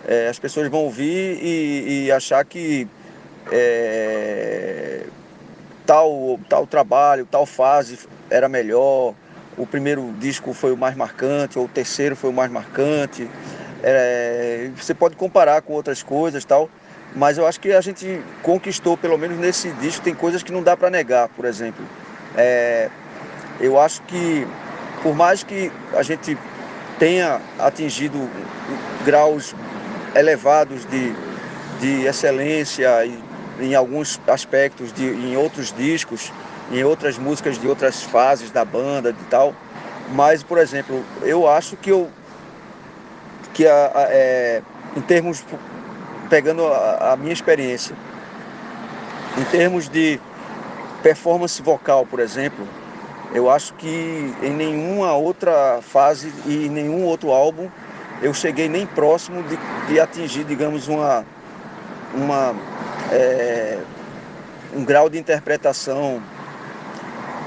é, 0.07 0.29
as 0.29 0.39
pessoas 0.39 0.69
vão 0.69 0.81
ouvir 0.81 1.39
e, 1.43 2.05
e 2.07 2.13
achar 2.13 2.45
que 2.45 2.87
é, 3.51 5.05
tal, 5.87 6.39
tal 6.49 6.67
trabalho, 6.67 7.27
tal 7.27 7.47
fase 7.47 7.99
era 8.31 8.49
melhor, 8.49 9.15
o 9.57 9.67
primeiro 9.67 10.13
disco 10.19 10.53
foi 10.53 10.73
o 10.73 10.77
mais 10.77 10.97
marcante, 10.97 11.59
ou 11.59 11.67
o 11.67 11.69
terceiro 11.69 12.17
foi 12.17 12.31
o 12.31 12.33
mais 12.33 12.51
marcante. 12.51 13.29
É, 13.83 14.71
você 14.77 14.95
pode 14.95 15.17
comparar 15.17 15.61
com 15.63 15.73
outras 15.73 16.03
coisas 16.03 16.45
tal, 16.45 16.71
mas 17.15 17.37
eu 17.37 17.47
acho 17.47 17.61
que 17.61 17.73
a 17.73 17.81
gente 17.81 18.23
conquistou, 18.43 18.97
pelo 18.97 19.19
menos 19.19 19.39
nesse 19.39 19.71
disco, 19.73 20.03
tem 20.03 20.15
coisas 20.15 20.43
que 20.43 20.53
não 20.53 20.63
dá 20.63 20.77
para 20.77 20.89
negar, 20.89 21.29
por 21.29 21.45
exemplo. 21.45 21.85
É, 22.37 22.89
eu 23.61 23.79
acho 23.79 24.03
que, 24.03 24.47
por 25.03 25.15
mais 25.15 25.43
que 25.43 25.71
a 25.95 26.03
gente 26.03 26.37
tenha 26.99 27.41
atingido 27.59 28.31
graus 29.05 29.55
elevados 30.15 30.85
de, 30.87 31.13
de 31.81 32.07
excelência 32.07 32.89
em 33.61 33.75
alguns 33.75 34.21
aspectos, 34.27 34.93
de, 34.93 35.05
em 35.05 35.37
outros 35.37 35.73
discos, 35.73 36.33
em 36.71 36.83
outras 36.85 37.19
músicas 37.19 37.59
de 37.59 37.67
outras 37.67 38.03
fases 38.03 38.51
da 38.51 38.65
banda 38.65 39.11
e 39.11 39.25
tal. 39.25 39.55
Mas, 40.13 40.43
por 40.43 40.59
exemplo, 40.59 41.05
eu 41.23 41.49
acho 41.49 41.77
que 41.77 41.91
eu 41.91 42.11
que 43.53 43.67
a, 43.67 43.93
a, 43.95 44.07
é, 44.09 44.63
em 44.97 45.01
termos 45.01 45.45
pegando 46.31 46.67
a, 46.67 47.13
a, 47.13 47.17
minha 47.17 47.33
experiência, 47.33 47.95
em 49.39 49.45
termos 49.45 49.89
de 49.89 50.19
performance 51.03 51.61
vocal, 51.61 52.07
por 52.07 52.21
exemplo, 52.21 52.67
eu 53.35 53.51
acho 53.51 53.75
que 53.75 54.35
em 54.43 54.53
nenhuma 54.53 55.15
outra 55.15 55.81
fase 55.83 56.33
e 56.47 56.67
em 56.67 56.69
nenhum 56.69 57.05
outro 57.05 57.31
álbum 57.31 57.69
eu 58.21 58.33
cheguei 58.33 58.69
nem 58.69 58.87
próximo 58.87 59.43
de, 59.43 59.59
de 59.89 59.99
atingir, 59.99 60.45
digamos, 60.45 60.87
uma, 60.87 61.25
uma 62.15 62.55
é, 63.11 63.81
um 64.75 64.85
grau 64.85 65.09
de 65.09 65.19
interpretação 65.19 66.23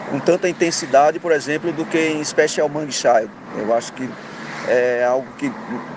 com 0.09 0.19
tanta 0.19 0.49
intensidade, 0.49 1.19
por 1.19 1.31
exemplo, 1.31 1.71
do 1.71 1.85
que 1.85 1.97
em 1.97 2.23
Special 2.23 2.67
Mangue 2.67 2.91
Child. 2.91 3.29
Eu 3.57 3.73
acho 3.73 3.93
que 3.93 4.09
é 4.67 5.05
algo 5.05 5.27
que 5.37 5.51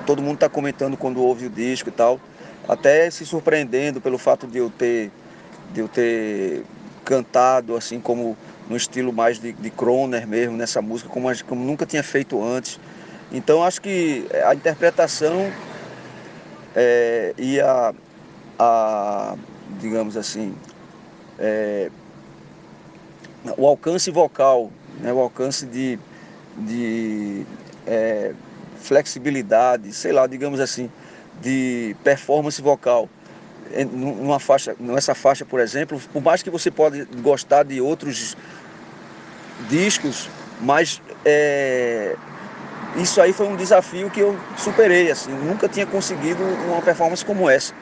todo 0.07 0.23
mundo 0.23 0.35
está 0.35 0.49
comentando 0.49 0.97
quando 0.97 1.23
ouve 1.23 1.47
o 1.47 1.51
disco 1.51 1.89
e 1.89 1.93
tal, 1.93 2.21
até 2.69 3.11
se 3.11 3.25
surpreendendo 3.27 4.01
pelo 4.01 4.19
fato 4.19 4.47
de 4.47 4.59
eu 4.59 4.71
ter, 4.71 5.11
de 5.73 5.81
eu 5.81 5.89
ter 5.89 6.63
cantado 7.05 7.75
assim 7.75 8.01
como 8.01 8.37
no 8.69 8.77
estilo 8.77 9.13
mais 9.13 9.39
de, 9.39 9.53
de 9.53 9.71
Kroner 9.71 10.27
mesmo 10.27 10.57
nessa 10.57 10.83
música, 10.83 11.09
como, 11.09 11.29
como 11.45 11.65
nunca 11.65 11.87
tinha 11.87 12.03
feito 12.03 12.43
antes. 12.43 12.79
Então 13.33 13.63
acho 13.63 13.81
que 13.81 14.27
a 14.45 14.55
interpretação 14.55 15.53
é, 16.75 17.35
e 17.37 17.61
a, 17.61 17.95
a 18.59 19.37
digamos 19.81 20.17
assim, 20.17 20.55
é, 21.39 21.91
o 23.57 23.67
alcance 23.67 24.11
vocal, 24.11 24.71
né, 25.01 25.13
o 25.13 25.21
alcance 25.21 25.67
de, 25.67 25.99
de 26.57 27.47
é, 27.87 28.33
flexibilidade, 28.81 29.93
sei 29.93 30.13
lá, 30.13 30.27
digamos 30.27 30.61
assim, 30.61 30.91
de 31.41 31.95
performance 32.03 32.61
vocal. 32.61 33.09
Numa 33.93 34.41
faixa, 34.41 34.75
nessa 34.81 35.15
faixa, 35.15 35.45
por 35.45 35.61
exemplo, 35.61 36.01
por 36.11 36.23
mais 36.23 36.43
que 36.43 36.49
você 36.49 36.71
pode 36.71 37.05
gostar 37.21 37.65
de 37.65 37.81
outros 37.83 38.35
discos, 39.69 40.31
mas 40.61 41.01
é, 41.25 42.15
isso 42.97 43.21
aí 43.21 43.33
foi 43.33 43.47
um 43.47 43.57
desafio 43.57 44.11
que 44.11 44.21
eu 44.21 44.37
superei, 44.57 45.11
assim, 45.11 45.33
nunca 45.33 45.69
tinha 45.69 45.87
conseguido 45.87 46.43
uma 46.67 46.83
performance 46.83 47.25
como 47.25 47.49
essa 47.49 47.73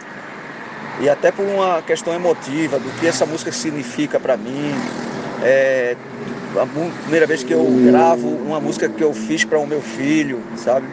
e 1.00 1.08
até 1.08 1.30
por 1.30 1.44
uma 1.44 1.82
questão 1.82 2.14
emotiva 2.14 2.78
do 2.78 2.90
que 2.98 3.06
essa 3.06 3.26
música 3.26 3.52
significa 3.52 4.18
para 4.18 4.36
mim. 4.36 4.72
É 5.42 5.96
a 6.58 6.66
primeira 7.02 7.26
vez 7.26 7.44
que 7.44 7.52
eu 7.52 7.64
gravo 7.84 8.28
uma 8.28 8.60
música 8.60 8.88
que 8.88 9.04
eu 9.04 9.12
fiz 9.12 9.44
para 9.44 9.58
o 9.58 9.66
meu 9.66 9.82
filho, 9.82 10.42
sabe? 10.56 10.86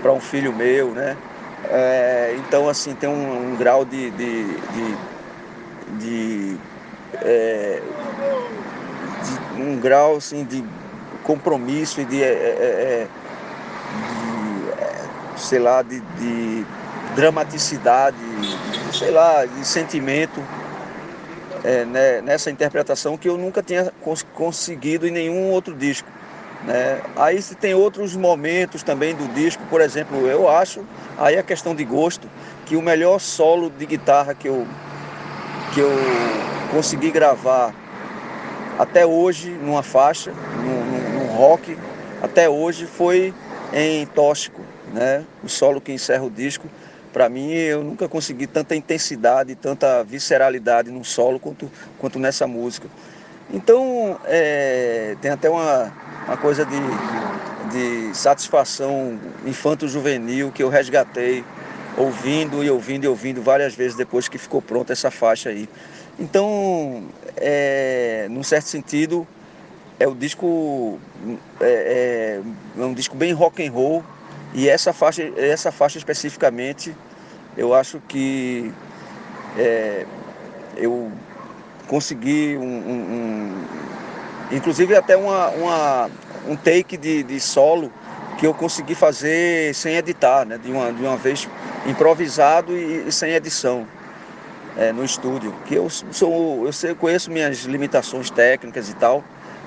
Para 0.00 0.12
um 0.12 0.20
filho 0.20 0.52
meu, 0.52 0.92
né? 0.92 1.16
É, 1.64 2.36
então, 2.38 2.68
assim, 2.68 2.94
tem 2.94 3.08
um, 3.08 3.52
um 3.52 3.56
grau 3.56 3.84
de, 3.84 4.10
de, 4.12 4.44
de, 4.56 4.96
de, 5.98 6.56
é, 7.20 7.82
de, 7.82 7.97
um 9.58 9.78
grau 9.78 10.16
assim, 10.16 10.44
de 10.44 10.64
compromisso 11.22 12.00
e 12.00 12.04
de, 12.04 12.22
é, 12.22 12.26
é, 12.26 13.06
de 15.34 15.40
sei 15.40 15.58
lá, 15.58 15.82
de, 15.82 16.00
de 16.00 16.66
dramaticidade, 17.14 18.16
sei 18.92 19.10
lá, 19.10 19.44
de 19.44 19.66
sentimento 19.66 20.42
é, 21.64 21.84
né, 21.84 22.20
nessa 22.20 22.50
interpretação 22.50 23.16
que 23.16 23.28
eu 23.28 23.36
nunca 23.36 23.62
tinha 23.62 23.92
cons 24.02 24.24
conseguido 24.34 25.06
em 25.06 25.10
nenhum 25.10 25.50
outro 25.50 25.74
disco. 25.74 26.08
Né? 26.64 27.00
Aí 27.16 27.40
se 27.40 27.54
tem 27.54 27.74
outros 27.74 28.16
momentos 28.16 28.82
também 28.82 29.14
do 29.14 29.28
disco, 29.28 29.62
por 29.70 29.80
exemplo, 29.80 30.26
eu 30.26 30.48
acho, 30.48 30.84
aí 31.16 31.38
a 31.38 31.42
questão 31.42 31.74
de 31.74 31.84
gosto, 31.84 32.28
que 32.66 32.76
o 32.76 32.82
melhor 32.82 33.18
solo 33.20 33.70
de 33.70 33.86
guitarra 33.86 34.34
que 34.34 34.48
eu, 34.48 34.66
que 35.72 35.80
eu 35.80 35.90
consegui 36.70 37.10
gravar 37.10 37.72
até 38.78 39.04
hoje 39.04 39.50
numa 39.50 39.82
faixa, 39.82 40.32
num, 40.32 41.18
num 41.18 41.26
rock, 41.36 41.76
até 42.22 42.48
hoje 42.48 42.86
foi 42.86 43.34
em 43.72 44.06
Tóxico, 44.06 44.62
né? 44.92 45.24
o 45.42 45.48
solo 45.48 45.80
que 45.80 45.92
encerra 45.92 46.24
o 46.24 46.30
disco 46.30 46.68
para 47.12 47.28
mim, 47.28 47.50
eu 47.50 47.82
nunca 47.82 48.08
consegui 48.08 48.46
tanta 48.46 48.76
intensidade, 48.76 49.54
tanta 49.54 50.04
visceralidade 50.04 50.90
num 50.90 51.02
solo 51.02 51.40
quanto, 51.40 51.70
quanto 51.98 52.18
nessa 52.18 52.46
música. 52.46 52.86
Então, 53.52 54.18
é, 54.26 55.16
tem 55.20 55.30
até 55.30 55.48
uma, 55.48 55.92
uma 56.26 56.36
coisa 56.36 56.64
de, 56.64 56.76
de 57.72 58.14
satisfação 58.14 59.18
infanto-juvenil 59.46 60.52
que 60.52 60.62
eu 60.62 60.68
resgatei 60.68 61.44
ouvindo 61.96 62.62
e 62.62 62.70
ouvindo 62.70 63.04
e 63.04 63.08
ouvindo 63.08 63.42
várias 63.42 63.74
vezes 63.74 63.96
depois 63.96 64.28
que 64.28 64.38
ficou 64.38 64.60
pronta 64.60 64.92
essa 64.92 65.10
faixa 65.10 65.48
aí. 65.48 65.68
Então, 66.18 67.04
é, 67.40 68.26
num 68.30 68.42
certo 68.42 68.66
sentido, 68.66 69.26
é 69.98 70.06
o 70.06 70.14
disco 70.14 70.98
é, 71.60 71.64
é, 71.64 72.80
é, 72.80 72.84
um 72.84 72.94
disco 72.94 73.16
bem 73.16 73.32
rock 73.32 73.66
and 73.66 73.72
roll. 73.72 74.04
E 74.54 74.68
essa 74.68 74.92
faixa 74.92 75.22
essa 75.36 75.70
faixa 75.70 75.98
especificamente 75.98 76.96
eu 77.56 77.74
acho 77.74 78.00
que 78.08 78.72
é, 79.58 80.06
eu 80.76 81.10
consegui 81.86 82.56
um, 82.56 82.62
um, 82.62 83.00
um, 83.12 83.64
inclusive 84.52 84.94
até 84.94 85.16
uma, 85.16 85.48
uma 85.48 86.10
um 86.46 86.56
take 86.56 86.96
de, 86.96 87.22
de, 87.22 87.40
solo 87.40 87.92
que 88.38 88.46
eu 88.46 88.54
consegui 88.54 88.94
fazer 88.94 89.74
sem 89.74 89.96
editar 89.96 90.46
né? 90.46 90.56
De 90.56 90.70
uma 90.70 90.92
de 90.92 91.02
uma 91.02 91.16
vez 91.16 91.48
improvisado 91.86 92.74
e, 92.74 93.08
e 93.08 93.12
sem 93.12 93.32
edição 93.32 93.86
é, 94.78 94.92
no 94.92 95.04
estúdio 95.04 95.52
que 95.66 95.74
eu 95.74 95.90
sou 95.90 96.64
eu 96.64 96.72
sei, 96.72 96.94
conheço 96.94 97.30
minhas 97.30 97.64
limitações 97.64 98.30
técnicas 98.30 98.88
e 98.88 98.94
tal 98.94 99.22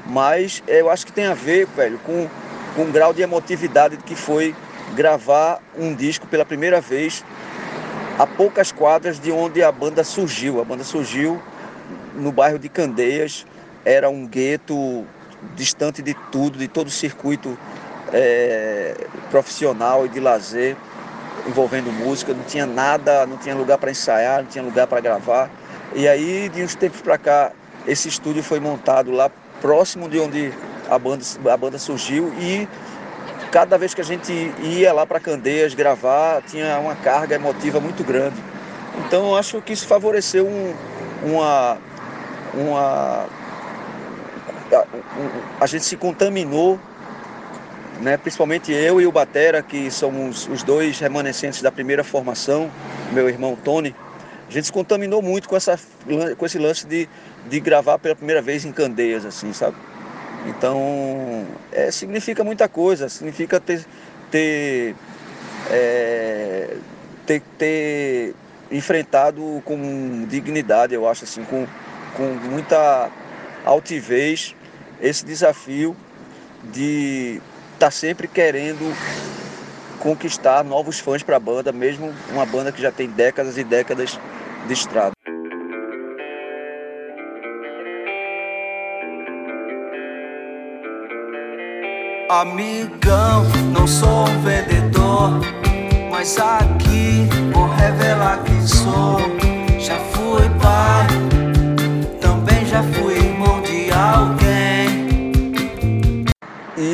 mas 0.05 0.63
eu 0.67 0.89
acho 0.89 1.05
que 1.05 1.11
tem 1.11 1.25
a 1.25 1.33
ver, 1.33 1.67
velho, 1.67 1.99
com, 1.99 2.27
com 2.75 2.83
o 2.83 2.91
grau 2.91 3.13
de 3.13 3.21
emotividade 3.21 3.97
que 3.97 4.15
foi 4.15 4.55
gravar 4.95 5.61
um 5.77 5.93
disco 5.93 6.27
pela 6.27 6.45
primeira 6.45 6.81
vez 6.81 7.23
a 8.17 8.27
poucas 8.27 8.71
quadras 8.71 9.19
de 9.19 9.31
onde 9.31 9.63
a 9.63 9.71
banda 9.71 10.03
surgiu. 10.03 10.59
A 10.59 10.65
banda 10.65 10.83
surgiu 10.83 11.41
no 12.15 12.31
bairro 12.31 12.59
de 12.59 12.69
Candeias, 12.69 13.45
era 13.85 14.09
um 14.09 14.27
gueto 14.27 15.05
distante 15.55 16.01
de 16.01 16.13
tudo, 16.31 16.57
de 16.57 16.67
todo 16.67 16.87
o 16.87 16.91
circuito 16.91 17.57
é, 18.11 18.95
profissional 19.29 20.05
e 20.05 20.09
de 20.09 20.19
lazer 20.19 20.75
envolvendo 21.47 21.91
música, 21.91 22.33
não 22.33 22.43
tinha 22.43 22.65
nada, 22.65 23.25
não 23.25 23.37
tinha 23.37 23.55
lugar 23.55 23.77
para 23.77 23.91
ensaiar, 23.91 24.43
não 24.43 24.49
tinha 24.49 24.63
lugar 24.63 24.87
para 24.87 24.99
gravar. 24.99 25.49
E 25.93 26.07
aí, 26.07 26.49
de 26.49 26.63
uns 26.63 26.75
tempos 26.75 27.01
para 27.01 27.17
cá, 27.17 27.51
esse 27.87 28.07
estúdio 28.07 28.43
foi 28.43 28.59
montado 28.59 29.11
lá 29.11 29.29
próximo 29.61 30.09
de 30.09 30.19
onde 30.19 30.53
a 30.89 30.97
banda, 30.97 31.23
a 31.51 31.57
banda 31.57 31.77
surgiu 31.77 32.33
e 32.39 32.67
cada 33.51 33.77
vez 33.77 33.93
que 33.93 34.01
a 34.01 34.03
gente 34.03 34.31
ia 34.61 34.93
lá 34.93 35.05
para 35.05 35.19
Candeias 35.19 35.73
gravar, 35.73 36.41
tinha 36.43 36.79
uma 36.79 36.95
carga 36.95 37.35
emotiva 37.35 37.79
muito 37.79 38.03
grande. 38.03 38.35
Então 39.05 39.29
eu 39.29 39.37
acho 39.37 39.61
que 39.61 39.73
isso 39.73 39.87
favoreceu 39.87 40.45
um, 40.45 40.73
uma, 41.23 41.77
uma 42.53 43.27
a, 44.73 44.85
a 45.59 45.65
gente 45.65 45.85
se 45.85 45.97
contaminou, 45.97 46.79
né? 48.01 48.17
principalmente 48.17 48.71
eu 48.71 48.99
e 48.99 49.05
o 49.05 49.11
Batera, 49.11 49.61
que 49.61 49.89
somos 49.91 50.47
os 50.47 50.63
dois 50.63 50.99
remanescentes 50.99 51.61
da 51.61 51.71
primeira 51.71 52.03
formação, 52.03 52.69
meu 53.11 53.29
irmão 53.29 53.55
Tony, 53.55 53.95
a 54.49 54.51
gente 54.51 54.65
se 54.65 54.71
contaminou 54.71 55.21
muito 55.21 55.47
com, 55.47 55.55
essa, 55.55 55.79
com 56.37 56.45
esse 56.45 56.57
lance 56.57 56.85
de, 56.85 57.07
de 57.47 57.59
gravar 57.59 57.97
pela 57.99 58.15
primeira 58.15 58.41
vez 58.41 58.65
em 58.65 58.71
Candeias, 58.71 59.25
assim, 59.25 59.53
sabe? 59.53 59.77
Então, 60.47 61.45
é, 61.71 61.91
significa 61.91 62.43
muita 62.43 62.67
coisa, 62.67 63.07
significa 63.07 63.59
ter, 63.59 63.85
ter, 64.29 64.95
é, 65.69 66.75
ter, 67.25 67.41
ter 67.57 68.35
enfrentado 68.71 69.61
com 69.63 70.25
dignidade, 70.27 70.93
eu 70.93 71.07
acho, 71.07 71.23
assim, 71.23 71.43
com, 71.45 71.65
com 72.17 72.23
muita 72.49 73.09
altivez 73.63 74.55
esse 74.99 75.23
desafio 75.23 75.95
de 76.73 77.41
tá 77.81 77.89
sempre 77.89 78.27
querendo 78.27 78.95
conquistar 79.97 80.63
novos 80.63 80.99
fãs 80.99 81.23
para 81.23 81.37
a 81.37 81.39
banda, 81.39 81.71
mesmo 81.71 82.13
uma 82.29 82.45
banda 82.45 82.71
que 82.71 82.79
já 82.79 82.91
tem 82.91 83.07
décadas 83.09 83.57
e 83.57 83.63
décadas 83.63 84.19
de 84.67 84.73
estrada. 84.73 85.13
Amigão, 92.29 93.45
não 93.73 93.87
sou 93.87 94.27
um 94.27 94.41
vendedor, 94.43 95.41
mas 96.11 96.37
aqui 96.37 97.27
vou 97.51 97.67
revelar 97.67 98.43
quem 98.43 98.67
sou. 98.67 99.17
Já 99.79 99.97
fui 99.97 100.47
pai, 100.61 100.80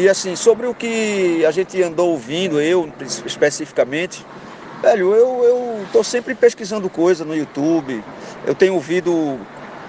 E 0.08 0.10
assim, 0.10 0.38
sobre 0.38 0.66
o 0.66 0.74
que 0.74 1.46
a 1.46 1.52
gente 1.52 1.84
andou 1.84 2.12
ouvindo, 2.12 2.62
eu 2.62 2.90
especificamente, 3.26 4.26
Velho, 4.82 5.14
eu, 5.14 5.86
eu 5.94 6.02
sempre 6.02 6.34
pesquisando 6.34 6.90
coisa 6.90 7.26
no 7.26 7.36
YouTube. 7.36 8.02
Eu 8.46 8.56
tenho 8.56 8.74
ouvido 8.76 9.38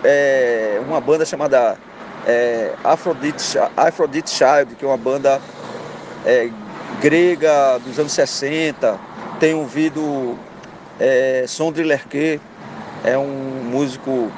é, 0.03 0.83
uma 0.85 1.01
banda 1.01 1.25
chamada 1.25 1.79
é, 2.27 2.75
Aphrodite, 2.83 3.57
Aphrodite 3.77 4.31
Child, 4.31 4.75
que 4.77 4.85
é 4.85 4.89
uma 4.89 4.97
banda 4.97 5.41
é, 6.27 6.51
grega 7.01 7.79
dos 7.79 7.97
anos 8.01 8.11
60. 8.11 8.99
Tenho 9.39 9.59
ouvido 9.59 10.37
é, 10.99 11.45
Sondre 11.47 11.85
é 13.05 13.17
um 13.17 13.63
músico 13.71 14.33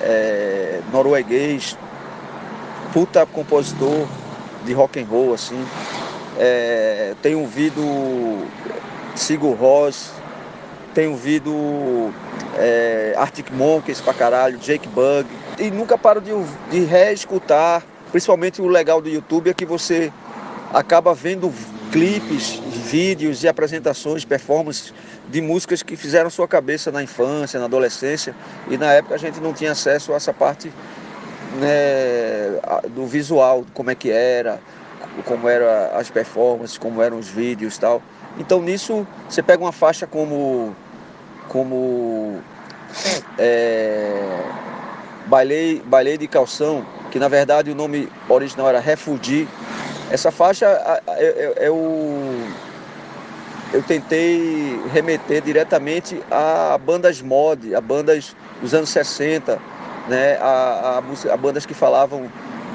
é, 0.00 0.80
norueguês, 0.90 1.76
puta 2.94 3.26
compositor 3.26 4.08
de 4.66 4.74
rock 4.74 5.00
and 5.00 5.06
roll, 5.06 5.32
assim. 5.32 5.64
É, 6.38 7.14
tenho 7.22 7.40
ouvido 7.40 7.82
Sigur 9.14 9.54
Ross, 9.54 10.10
tenho 10.92 11.12
ouvido 11.12 12.12
é, 12.58 13.14
Arctic 13.16 13.50
Monkeys 13.50 14.00
pra 14.00 14.12
caralho, 14.12 14.58
Jake 14.58 14.88
Bug, 14.88 15.26
e 15.58 15.70
nunca 15.70 15.96
paro 15.96 16.20
de, 16.20 16.32
de 16.70 16.84
reescutar, 16.84 17.82
principalmente 18.10 18.60
o 18.60 18.66
legal 18.66 19.00
do 19.00 19.08
YouTube 19.08 19.48
é 19.48 19.54
que 19.54 19.64
você 19.64 20.12
acaba 20.72 21.14
vendo 21.14 21.52
clipes, 21.90 22.60
vídeos 22.90 23.42
e 23.42 23.48
apresentações, 23.48 24.24
performances 24.24 24.92
de 25.28 25.40
músicas 25.40 25.82
que 25.82 25.96
fizeram 25.96 26.28
sua 26.28 26.46
cabeça 26.46 26.90
na 26.90 27.02
infância, 27.02 27.58
na 27.58 27.66
adolescência, 27.66 28.34
e 28.68 28.76
na 28.76 28.92
época 28.92 29.14
a 29.14 29.18
gente 29.18 29.40
não 29.40 29.52
tinha 29.52 29.72
acesso 29.72 30.12
a 30.12 30.16
essa 30.16 30.32
parte 30.34 30.70
né, 31.56 32.58
do 32.90 33.06
visual, 33.06 33.64
como 33.74 33.90
é 33.90 33.94
que 33.94 34.10
era, 34.10 34.60
como 35.24 35.48
eram 35.48 35.66
as 35.98 36.10
performances, 36.10 36.78
como 36.78 37.02
eram 37.02 37.18
os 37.18 37.28
vídeos 37.28 37.78
tal. 37.78 38.02
Então 38.38 38.60
nisso 38.60 39.06
você 39.28 39.42
pega 39.42 39.62
uma 39.62 39.72
faixa 39.72 40.06
como 40.06 40.74
como 41.48 42.40
é, 43.38 44.40
bailei, 45.26 45.82
bailei 45.84 46.18
de 46.18 46.26
calção, 46.26 46.84
que 47.10 47.18
na 47.18 47.28
verdade 47.28 47.70
o 47.70 47.74
nome 47.74 48.08
original 48.28 48.68
era 48.68 48.80
Refugee. 48.80 49.48
Essa 50.10 50.30
faixa 50.30 50.66
eu, 51.18 51.52
eu, 51.54 52.32
eu 53.72 53.82
tentei 53.82 54.80
remeter 54.92 55.42
diretamente 55.42 56.22
a 56.30 56.78
bandas 56.78 57.20
mod, 57.20 57.74
a 57.74 57.80
bandas 57.80 58.36
dos 58.60 58.72
anos 58.72 58.90
60, 58.90 59.60
né, 60.08 60.38
a, 60.40 61.00
a, 61.00 61.32
a 61.32 61.36
bandas 61.36 61.66
que 61.66 61.74
falavam 61.74 62.30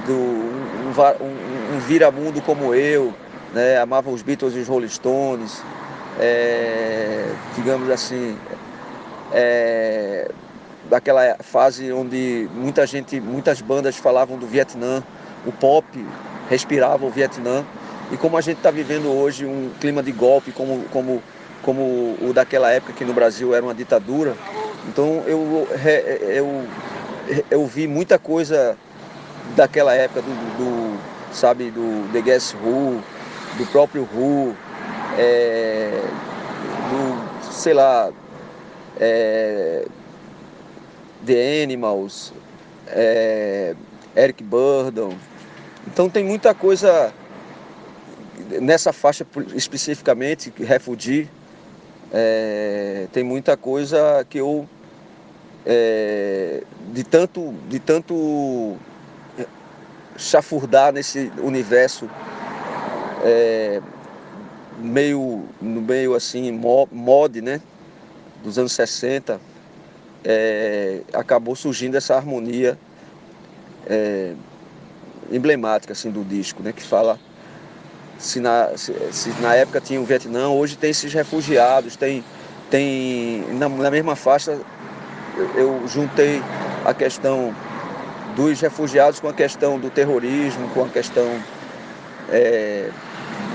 do 0.05 0.13
um, 0.13 0.93
um, 1.21 1.75
um 1.75 1.79
viramundo 1.79 2.41
como 2.41 2.73
eu, 2.73 3.13
né, 3.53 3.77
amavam 3.79 4.13
os 4.13 4.21
Beatles 4.21 4.55
e 4.55 4.59
os 4.59 4.67
Rolling 4.67 4.89
Stones, 4.89 5.61
é, 6.19 7.31
digamos 7.55 7.89
assim, 7.89 8.37
é, 9.31 10.29
daquela 10.89 11.37
fase 11.39 11.91
onde 11.91 12.49
muita 12.53 12.85
gente, 12.85 13.19
muitas 13.19 13.61
bandas 13.61 13.95
falavam 13.95 14.37
do 14.37 14.45
Vietnã, 14.45 15.03
o 15.45 15.51
pop 15.51 15.85
respirava 16.49 17.05
o 17.05 17.09
Vietnã, 17.09 17.65
e 18.11 18.17
como 18.17 18.35
a 18.37 18.41
gente 18.41 18.57
está 18.57 18.71
vivendo 18.71 19.09
hoje 19.09 19.45
um 19.45 19.71
clima 19.79 20.03
de 20.03 20.11
golpe, 20.11 20.51
como, 20.51 20.83
como, 20.91 21.23
como 21.61 21.81
o 22.21 22.31
daquela 22.33 22.69
época 22.71 22.91
que 22.91 23.05
no 23.05 23.13
Brasil 23.13 23.55
era 23.55 23.63
uma 23.63 23.73
ditadura, 23.73 24.35
então 24.87 25.23
eu, 25.27 25.67
eu, 26.27 26.63
eu 27.49 27.65
vi 27.65 27.87
muita 27.87 28.17
coisa 28.17 28.77
daquela 29.55 29.93
época 29.93 30.21
do, 30.21 30.29
do 30.57 30.99
sabe, 31.33 31.71
do 31.71 32.11
The 32.11 32.21
Guess 32.21 32.55
Who, 32.55 33.01
do 33.57 33.65
próprio 33.67 34.07
Who, 34.13 34.55
é, 35.17 36.01
do, 36.89 37.51
sei 37.51 37.73
lá, 37.73 38.11
é, 38.99 39.85
The 41.25 41.63
Animals, 41.63 42.33
é, 42.87 43.75
Eric 44.15 44.43
Burdon. 44.43 45.15
Então 45.87 46.09
tem 46.09 46.23
muita 46.23 46.53
coisa 46.53 47.13
nessa 48.59 48.91
faixa 48.91 49.25
especificamente, 49.55 50.51
Refugee, 50.59 51.29
é, 52.11 53.07
tem 53.13 53.23
muita 53.23 53.55
coisa 53.55 54.25
que 54.29 54.37
eu 54.37 54.67
é, 55.65 56.63
de 56.91 57.03
tanto 57.03 57.53
de 57.69 57.79
tanto 57.79 58.77
chafurdar 60.17 60.93
nesse 60.93 61.31
universo 61.41 62.09
é, 63.23 63.81
meio, 64.77 65.45
no 65.61 65.81
meio 65.81 66.15
assim, 66.15 66.51
mod, 66.51 67.41
né? 67.41 67.61
Dos 68.43 68.57
anos 68.57 68.71
60, 68.73 69.39
é, 70.23 71.01
acabou 71.13 71.55
surgindo 71.55 71.95
essa 71.95 72.15
harmonia 72.15 72.77
é, 73.87 74.33
emblemática 75.31 75.93
assim 75.93 76.09
do 76.09 76.23
disco, 76.23 76.63
né? 76.63 76.73
Que 76.73 76.83
fala 76.83 77.19
se 78.17 78.39
na, 78.39 78.77
se, 78.77 78.93
se 79.11 79.29
na 79.41 79.55
época 79.55 79.81
tinha 79.81 79.99
o 79.99 80.05
Vietnã, 80.05 80.49
hoje 80.49 80.77
tem 80.77 80.91
esses 80.91 81.11
refugiados, 81.13 81.95
tem, 81.95 82.23
tem 82.69 83.43
na, 83.53 83.67
na 83.67 83.91
mesma 83.91 84.15
faixa 84.15 84.59
eu, 85.55 85.87
juntei 85.87 86.41
a 86.85 86.93
questão 86.93 87.53
dos 88.35 88.59
refugiados 88.61 89.19
com 89.19 89.27
a 89.27 89.33
questão 89.33 89.79
do 89.79 89.89
terrorismo, 89.89 90.69
com 90.69 90.83
a 90.83 90.89
questão 90.89 91.39
é, 92.29 92.89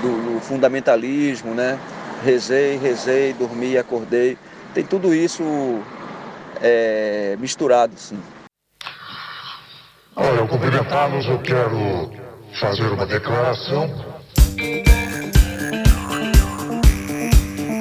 do, 0.01 0.33
do, 0.33 0.39
fundamentalismo, 0.41 1.53
né? 1.53 1.79
Rezei, 2.23 2.77
rezei, 2.77 3.33
dormi, 3.33 3.77
acordei. 3.77 4.37
Tem 4.73 4.83
tudo 4.83 5.13
isso 5.13 5.43
é, 6.61 7.35
misturado, 7.39 7.93
sim. 7.97 8.19
Olha, 10.15 10.39
eu 10.39 10.47
cumprimentá-los, 10.47 11.27
eu 11.27 11.39
quero 11.39 12.11
fazer 12.59 12.87
uma 12.87 13.05
declaração. 13.05 13.89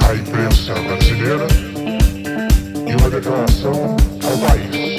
À 0.08 0.14
imprensa 0.14 0.74
brasileira 0.74 1.65
declaração 3.20 3.96
ao 4.24 4.38
país. 4.46 4.96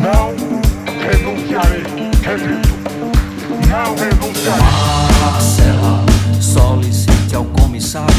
Não 0.00 0.34
renunciarei, 1.02 1.82
repito, 2.22 2.74
não 3.68 3.94
renunciarei. 3.96 4.62
Marcela, 5.20 6.04
solicite 6.40 7.34
ao 7.34 7.44
comissário 7.44 8.14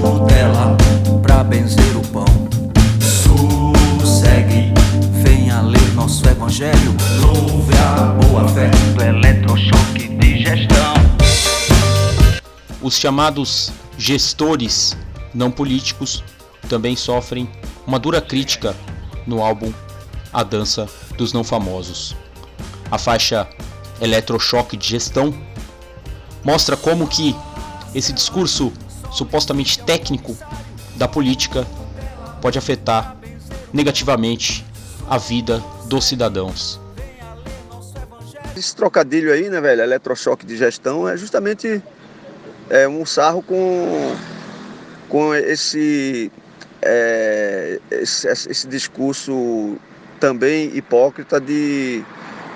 Nutella 0.00 0.76
pra 1.20 1.44
benzer 1.44 1.96
o 1.96 2.02
pão. 2.08 2.24
Sossegue, 3.00 4.72
venha 5.22 5.60
ler 5.60 5.94
nosso 5.94 6.26
evangelho. 6.26 6.96
Louve 7.20 7.74
a 7.76 8.04
boa 8.14 8.48
fé 8.48 8.70
do 8.94 9.02
eletrochoque 9.02 10.08
de 10.08 10.42
gestão. 10.42 10.94
Os 12.80 12.96
chamados 12.96 13.70
gestores 13.98 14.96
não 15.34 15.50
políticos 15.50 16.22
também 16.68 16.96
sofrem 16.96 17.48
uma 17.86 17.98
dura 17.98 18.20
crítica 18.20 18.74
no 19.26 19.42
álbum 19.42 19.72
A 20.32 20.42
Dança 20.42 20.88
dos 21.16 21.32
Não 21.32 21.44
Famosos. 21.44 22.16
A 22.90 22.98
faixa 22.98 23.48
Eletrochoque 24.00 24.76
de 24.76 24.88
Gestão 24.88 25.34
mostra 26.44 26.76
como 26.76 27.06
que 27.06 27.34
esse 27.94 28.12
discurso 28.12 28.72
supostamente 29.12 29.78
técnico 29.78 30.36
da 30.96 31.08
política 31.08 31.66
pode 32.40 32.58
afetar 32.58 33.16
negativamente 33.72 34.64
a 35.08 35.18
vida 35.18 35.62
dos 35.86 36.04
cidadãos. 36.04 36.80
Esse 38.56 38.74
trocadilho 38.74 39.32
aí, 39.32 39.48
né, 39.48 39.60
velho, 39.60 39.82
eletrochoque 39.82 40.44
de 40.44 40.56
gestão 40.56 41.08
é 41.08 41.16
justamente 41.16 41.82
é, 42.68 42.88
um 42.88 43.06
sarro 43.06 43.42
com, 43.42 44.16
com 45.08 45.34
esse, 45.34 46.30
é, 46.82 47.80
esse, 47.90 48.28
esse 48.28 48.68
discurso 48.68 49.76
também 50.20 50.76
hipócrita 50.76 51.40
de, 51.40 52.02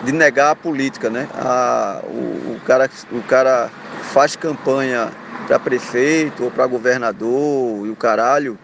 de 0.04 0.12
negar 0.12 0.50
a 0.50 0.56
política, 0.56 1.08
né? 1.08 1.28
A, 1.34 2.00
o, 2.04 2.56
o, 2.56 2.60
cara, 2.64 2.90
o 3.10 3.22
cara 3.22 3.70
faz 4.12 4.36
campanha 4.36 5.10
para 5.46 5.58
prefeito 5.58 6.44
ou 6.44 6.50
para 6.50 6.66
governador 6.66 7.86
e 7.86 7.90
o 7.90 7.96
caralho, 7.96 8.58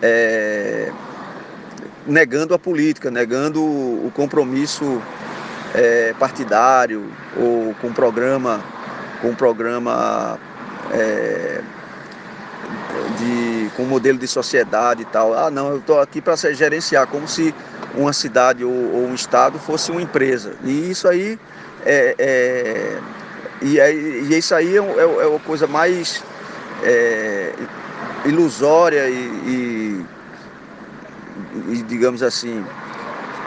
é, 0.00 0.90
negando 2.06 2.54
a 2.54 2.58
política, 2.58 3.10
negando 3.10 3.62
o 3.62 4.10
compromisso 4.14 5.00
é, 5.74 6.14
partidário 6.18 7.04
ou 7.36 7.74
com 7.80 7.92
programa, 7.92 8.60
com 9.20 9.34
programa 9.34 10.38
é, 10.92 11.62
de, 13.18 13.70
com 13.76 13.84
modelo 13.84 14.18
de 14.18 14.26
sociedade 14.26 15.02
e 15.02 15.04
tal. 15.06 15.34
Ah, 15.34 15.50
não, 15.50 15.70
eu 15.70 15.78
estou 15.78 16.00
aqui 16.00 16.20
para 16.20 16.36
gerenciar, 16.36 17.06
como 17.06 17.26
se 17.26 17.54
uma 17.94 18.12
cidade 18.12 18.64
ou, 18.64 18.72
ou, 18.72 19.06
um 19.06 19.14
estado 19.14 19.58
fosse 19.58 19.90
uma 19.90 20.02
empresa. 20.02 20.54
E 20.64 20.90
isso 20.90 21.08
aí 21.08 21.38
é, 21.84 22.14
é 22.18 22.98
e, 23.60 23.78
e, 23.78 24.38
isso 24.38 24.54
aí 24.54 24.76
é, 24.76 24.80
é, 24.80 25.02
é 25.02 25.26
uma 25.26 25.40
coisa 25.40 25.66
mais 25.66 26.22
é, 26.82 27.52
ilusória 28.24 29.08
e, 29.08 29.14
e, 29.46 30.06
e, 31.68 31.82
digamos 31.82 32.22
assim, 32.22 32.64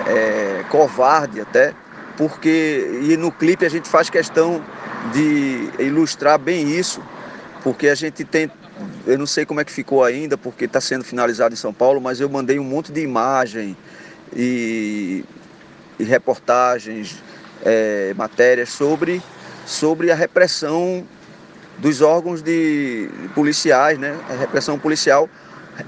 é, 0.07 0.63
covarde 0.69 1.41
até, 1.41 1.73
porque 2.17 2.99
e 3.01 3.17
no 3.17 3.31
clipe 3.31 3.65
a 3.65 3.69
gente 3.69 3.89
faz 3.89 4.09
questão 4.09 4.63
de 5.11 5.69
ilustrar 5.79 6.39
bem 6.39 6.69
isso, 6.69 7.01
porque 7.61 7.89
a 7.89 7.95
gente 7.95 8.23
tem 8.23 8.49
eu 9.05 9.17
não 9.17 9.27
sei 9.27 9.45
como 9.45 9.59
é 9.59 9.65
que 9.65 9.71
ficou 9.71 10.03
ainda, 10.03 10.37
porque 10.37 10.65
está 10.65 10.81
sendo 10.81 11.03
finalizado 11.03 11.53
em 11.53 11.57
São 11.57 11.73
Paulo, 11.73 12.01
mas 12.01 12.19
eu 12.19 12.29
mandei 12.29 12.57
um 12.59 12.63
monte 12.63 12.91
de 12.91 13.01
imagem 13.01 13.77
e, 14.35 15.23
e 15.99 16.03
reportagens, 16.03 17.21
é, 17.63 18.13
matérias 18.15 18.69
sobre, 18.69 19.21
sobre 19.65 20.11
a 20.11 20.15
repressão 20.15 21.05
dos 21.77 22.01
órgãos 22.01 22.41
de, 22.41 23.09
policiais, 23.33 23.97
né? 23.97 24.17
a 24.29 24.33
repressão 24.33 24.79
policial 24.79 25.29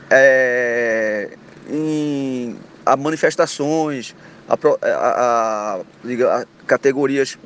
é, 0.09 1.29
em 1.69 2.57
a 2.85 2.95
manifestações, 2.95 4.15
a, 4.47 4.53
a, 4.53 4.87
a, 4.87 5.75
a 5.75 6.45
categorias 6.65 7.37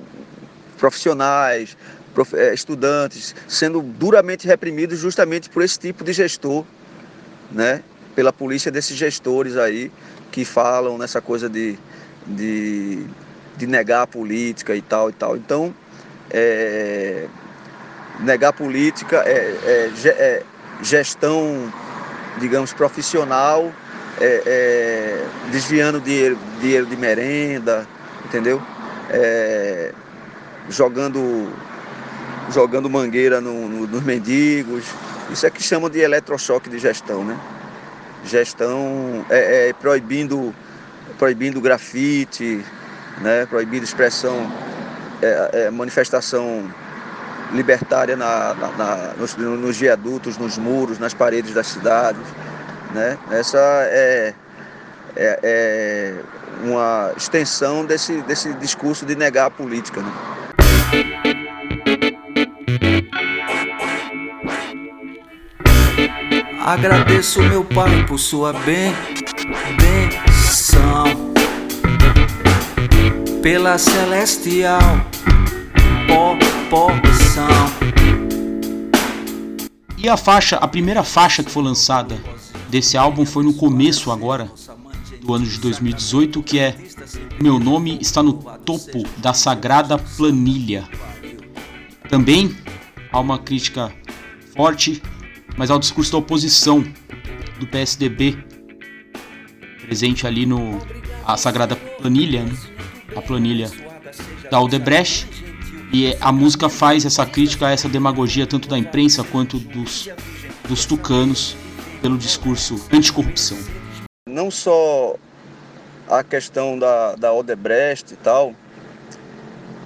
profissionais, 0.77 1.75
estudantes 2.54 3.36
sendo 3.47 3.82
duramente 3.82 4.47
reprimidos 4.47 5.00
justamente 5.00 5.50
por 5.50 5.63
esse 5.63 5.80
tipo 5.80 6.04
de 6.04 6.13
gestor, 6.13 6.65
né? 7.52 7.84
Pela 8.15 8.34
polícia 8.34 8.71
desses 8.71 8.97
gestores 8.97 9.58
aí 9.58 9.91
que 10.32 10.45
falam 10.45 10.97
nessa 10.97 11.21
coisa 11.21 11.50
de, 11.50 11.78
de, 12.26 13.06
de 13.58 13.67
negar 13.67 14.04
a 14.04 14.08
política 14.08 14.76
e 14.76 14.82
tal 14.82 15.10
e 15.10 15.13
tal. 15.13 15.38
Então, 15.38 15.74
é, 16.30 17.28
negar 18.19 18.54
política 18.54 19.24
é, 19.26 19.56
é, 19.63 19.91
é, 20.08 20.43
gestão, 20.82 21.71
digamos, 22.39 22.74
profissional, 22.74 23.71
é, 24.19 24.43
é, 24.45 25.26
desviando 25.52 26.00
dinheiro, 26.00 26.38
dinheiro 26.60 26.86
de 26.86 26.95
merenda, 26.95 27.88
entendeu? 28.26 28.62
É, 29.10 29.91
jogando 30.69 31.52
jogando 32.51 32.89
mangueira 32.89 33.39
no, 33.41 33.67
no, 33.67 33.87
nos 33.87 34.03
mendigos. 34.03 34.83
Isso 35.29 35.45
é 35.45 35.49
que 35.49 35.63
chamam 35.63 35.89
de 35.89 35.99
eletrochoque 35.99 36.69
de 36.69 36.77
gestão, 36.77 37.23
né? 37.23 37.37
Gestão 38.25 39.25
é, 39.29 39.69
é 39.69 39.73
proibindo, 39.73 40.53
proibindo 41.17 41.59
grafite, 41.59 42.63
né? 43.19 43.45
proibindo 43.45 43.83
expressão, 43.83 44.51
é, 45.21 45.49
é, 45.53 45.71
manifestação 45.71 46.69
libertária 47.53 48.15
na, 48.15 48.53
na, 48.53 48.67
na 48.71 49.13
nos, 49.17 49.35
nos, 49.35 49.77
viadutos, 49.77 50.37
nos 50.37 50.57
muros, 50.57 50.99
nas 50.99 51.13
paredes 51.13 51.53
das 51.53 51.67
cidades. 51.67 52.21
Né? 52.93 53.17
Essa 53.31 53.59
é, 53.59 54.33
é, 55.15 55.39
é 55.41 56.13
uma 56.63 57.11
extensão 57.17 57.85
desse, 57.85 58.21
desse 58.21 58.53
discurso 58.53 59.05
de 59.05 59.15
negar 59.15 59.47
a 59.47 59.49
política. 59.49 60.01
Né? 60.01 61.30
Agradeço 66.60 67.41
meu 67.41 67.63
Pai 67.63 68.06
por 68.06 68.19
sua 68.19 68.54
benção, 68.54 68.93
pela 73.41 73.78
celestial 73.78 74.80
porção. 76.71 77.47
E 79.97 80.08
a 80.08 80.15
faixa, 80.15 80.56
a 80.56 80.67
primeira 80.67 81.04
faixa 81.04 81.43
que 81.43 81.52
foi 81.52 81.62
lançada 81.62 82.17
desse 82.69 82.97
álbum 82.97 83.26
foi 83.26 83.43
no 83.43 83.54
começo 83.54 84.10
agora 84.10 84.50
do 85.21 85.34
ano 85.34 85.45
de 85.45 85.60
2018, 85.60 86.41
que 86.41 86.60
é 86.60 86.76
Meu 87.41 87.60
nome 87.60 88.00
está 88.02 88.24
no 88.24 88.34
topo 88.34 89.06
da 89.17 89.34
sagrada 89.34 89.97
planilha. 89.97 90.88
Também 92.12 92.56
há 93.12 93.19
uma 93.19 93.39
crítica 93.39 93.91
forte 94.56 95.02
mas 95.58 95.69
ao 95.69 95.80
discurso 95.80 96.12
da 96.12 96.17
oposição 96.17 96.84
do 97.60 97.67
PSDB, 97.67 98.38
presente 99.86 100.26
ali 100.26 100.45
no 100.45 100.80
a 101.26 101.38
sagrada 101.38 101.76
planilha, 101.76 102.43
né? 102.43 102.54
a 103.15 103.21
planilha 103.21 103.69
da 104.50 104.60
Odebrecht, 104.60 105.28
e 105.93 106.15
a 106.21 106.32
música 106.32 106.69
faz 106.69 107.06
essa 107.06 107.26
crítica 107.26 107.67
a 107.67 107.71
essa 107.71 107.89
demagogia 107.89 108.47
tanto 108.47 108.67
da 108.69 108.78
imprensa 108.78 109.24
quanto 109.24 109.60
dos, 109.60 110.10
dos 110.67 110.86
tucanos 110.86 111.56
pelo 112.02 112.17
discurso 112.17 112.84
anticorrupção. 112.91 113.58
Não 114.28 114.50
só 114.50 115.15
a 116.10 116.24
questão 116.24 116.80
da, 116.80 117.15
da 117.15 117.34
Odebrecht 117.34 118.13
e 118.13 118.17
tal. 118.17 118.56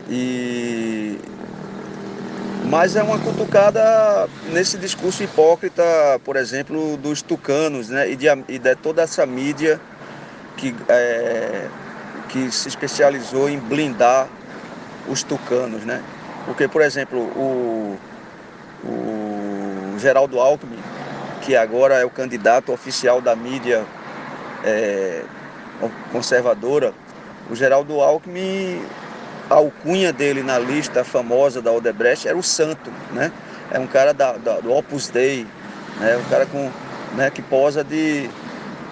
E 0.07 1.17
mas 2.67 2.95
é 2.95 3.03
uma 3.03 3.19
cutucada 3.19 4.27
nesse 4.51 4.77
discurso 4.77 5.23
hipócrita, 5.23 5.83
por 6.23 6.35
exemplo, 6.35 6.97
dos 6.97 7.21
tucanos, 7.21 7.89
né? 7.89 8.09
E 8.09 8.15
de, 8.15 8.27
e 8.47 8.59
de 8.59 8.75
toda 8.75 9.01
essa 9.01 9.25
mídia 9.25 9.79
que, 10.57 10.75
é, 10.89 11.67
que 12.29 12.51
se 12.51 12.67
especializou 12.67 13.49
em 13.49 13.59
blindar 13.59 14.27
os 15.07 15.23
tucanos, 15.23 15.83
né? 15.83 16.01
Porque, 16.45 16.67
por 16.67 16.81
exemplo, 16.81 17.19
o, 17.19 17.97
o 18.83 19.99
Geraldo 19.99 20.39
Alckmin, 20.39 20.79
que 21.41 21.55
agora 21.55 21.95
é 21.95 22.05
o 22.05 22.09
candidato 22.09 22.71
oficial 22.71 23.21
da 23.21 23.35
mídia 23.35 23.85
é, 24.63 25.23
conservadora, 26.11 26.93
o 27.49 27.55
Geraldo 27.55 28.01
Alckmin, 28.01 28.81
a 29.49 29.55
alcunha 29.55 30.11
dele 30.11 30.41
na 30.41 30.57
lista 30.57 31.03
famosa 31.03 31.61
da 31.61 31.71
Odebrecht 31.71 32.27
era 32.27 32.37
o 32.37 32.43
santo, 32.43 32.91
né? 33.11 33.31
É 33.71 33.79
um 33.79 33.87
cara 33.87 34.13
da, 34.13 34.33
da, 34.33 34.59
do 34.59 34.71
Opus 34.71 35.09
Dei, 35.09 35.45
né? 35.99 36.17
um 36.17 36.29
cara 36.29 36.45
com, 36.45 36.71
né, 37.15 37.29
que 37.29 37.41
posa 37.41 37.83
de... 37.83 38.29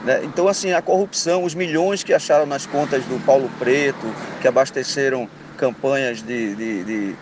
Né? 0.03 0.21
Então, 0.23 0.47
assim, 0.47 0.73
a 0.73 0.81
corrupção, 0.81 1.43
os 1.43 1.55
milhões 1.55 2.03
que 2.03 2.13
acharam 2.13 2.45
nas 2.45 2.65
contas 2.65 3.03
do 3.05 3.23
Paulo 3.25 3.49
Preto, 3.59 4.13
que 4.41 4.47
abasteceram 4.47 5.29
campanhas 5.57 6.21
de, 6.21 6.55
de, 6.55 6.83
de 6.83 7.15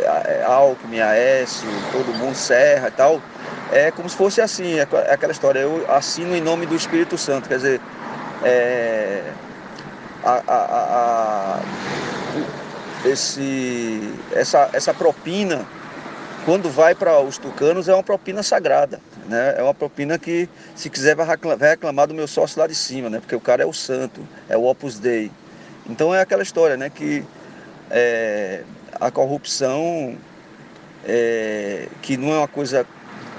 é, 0.00 0.44
Alckmin, 0.46 1.00
Aécio, 1.00 1.68
todo 1.92 2.16
mundo, 2.16 2.34
Serra 2.34 2.88
e 2.88 2.92
tal, 2.92 3.20
é 3.70 3.90
como 3.90 4.08
se 4.08 4.16
fosse 4.16 4.40
assim, 4.40 4.78
é, 4.78 4.86
é 5.06 5.12
aquela 5.12 5.32
história, 5.32 5.60
eu 5.60 5.84
assino 5.90 6.34
em 6.34 6.40
nome 6.40 6.66
do 6.66 6.74
Espírito 6.74 7.18
Santo, 7.18 7.48
quer 7.48 7.56
dizer, 7.56 7.80
é, 8.42 9.22
a, 10.24 10.42
a, 10.46 10.54
a, 10.54 11.19
esse, 13.04 14.00
essa, 14.32 14.70
essa 14.72 14.92
propina, 14.94 15.66
quando 16.44 16.70
vai 16.70 16.94
para 16.94 17.20
os 17.20 17.38
tucanos, 17.38 17.88
é 17.88 17.94
uma 17.94 18.02
propina 18.02 18.42
sagrada. 18.42 19.00
Né? 19.26 19.54
É 19.56 19.62
uma 19.62 19.74
propina 19.74 20.18
que, 20.18 20.48
se 20.74 20.90
quiser, 20.90 21.14
vai 21.14 21.26
reclamar 21.26 22.06
do 22.06 22.14
meu 22.14 22.26
sócio 22.26 22.58
lá 22.60 22.66
de 22.66 22.74
cima, 22.74 23.08
né? 23.08 23.20
porque 23.20 23.36
o 23.36 23.40
cara 23.40 23.62
é 23.62 23.66
o 23.66 23.72
santo, 23.72 24.20
é 24.48 24.56
o 24.56 24.64
Opus 24.64 24.98
Dei. 24.98 25.30
Então 25.88 26.14
é 26.14 26.20
aquela 26.20 26.42
história 26.42 26.76
né? 26.76 26.90
que 26.90 27.24
é, 27.90 28.62
a 29.00 29.10
corrupção, 29.10 30.16
é, 31.04 31.88
que 32.02 32.16
não 32.16 32.32
é 32.32 32.38
uma 32.38 32.48
coisa 32.48 32.86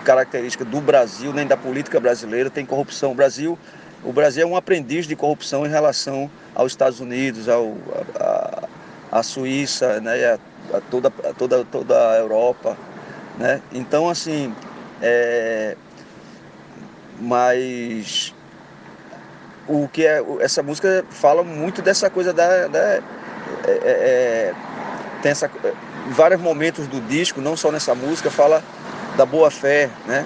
característica 0.03 0.65
do 0.65 0.81
Brasil, 0.81 1.31
nem 1.31 1.45
da 1.45 1.55
política 1.55 1.99
brasileira, 1.99 2.49
tem 2.49 2.65
corrupção. 2.65 3.11
O 3.11 3.15
Brasil, 3.15 3.57
o 4.03 4.11
Brasil 4.11 4.43
é 4.43 4.45
um 4.45 4.55
aprendiz 4.55 5.05
de 5.05 5.15
corrupção 5.15 5.65
em 5.65 5.69
relação 5.69 6.29
aos 6.55 6.71
Estados 6.71 6.99
Unidos, 6.99 7.47
ao, 7.47 7.75
a, 8.19 8.67
a 9.11 9.21
Suíça, 9.21 9.99
né, 9.99 10.25
a, 10.25 10.77
a 10.77 10.81
toda, 10.81 11.09
a 11.09 11.33
toda, 11.33 11.65
toda 11.65 12.11
a 12.11 12.17
Europa. 12.17 12.77
Né? 13.37 13.61
Então, 13.73 14.09
assim, 14.09 14.53
é, 15.01 15.75
mas 17.19 18.33
o 19.67 19.87
que 19.87 20.05
é 20.05 20.23
essa 20.39 20.63
música 20.63 21.05
fala 21.09 21.43
muito 21.43 21.81
dessa 21.81 22.09
coisa 22.09 22.33
da, 22.33 22.67
da 22.67 22.79
é, 22.79 23.01
é, 23.67 23.81
é 23.83 24.53
tem 25.21 25.31
essa 25.31 25.49
em 26.07 26.11
vários 26.11 26.41
momentos 26.41 26.87
do 26.87 26.99
disco 27.01 27.39
não 27.39 27.55
só 27.55 27.71
nessa 27.71 27.93
música 27.93 28.31
fala 28.31 28.63
da 29.15 29.25
boa 29.25 29.51
fé, 29.51 29.89
né? 30.07 30.25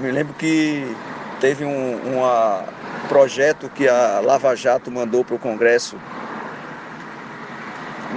Me 0.00 0.10
lembro 0.12 0.32
que 0.34 0.96
teve 1.40 1.64
um 1.64 1.96
uma 2.14 2.64
projeto 3.08 3.68
que 3.68 3.88
a 3.88 4.20
Lava 4.20 4.54
Jato 4.54 4.90
mandou 4.90 5.24
para 5.24 5.34
o 5.34 5.38
Congresso 5.38 5.98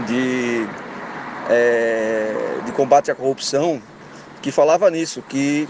de, 0.05 0.67
é, 1.49 2.33
de 2.65 2.71
combate 2.71 3.11
à 3.11 3.15
corrupção, 3.15 3.81
que 4.41 4.51
falava 4.51 4.89
nisso, 4.89 5.21
que 5.27 5.67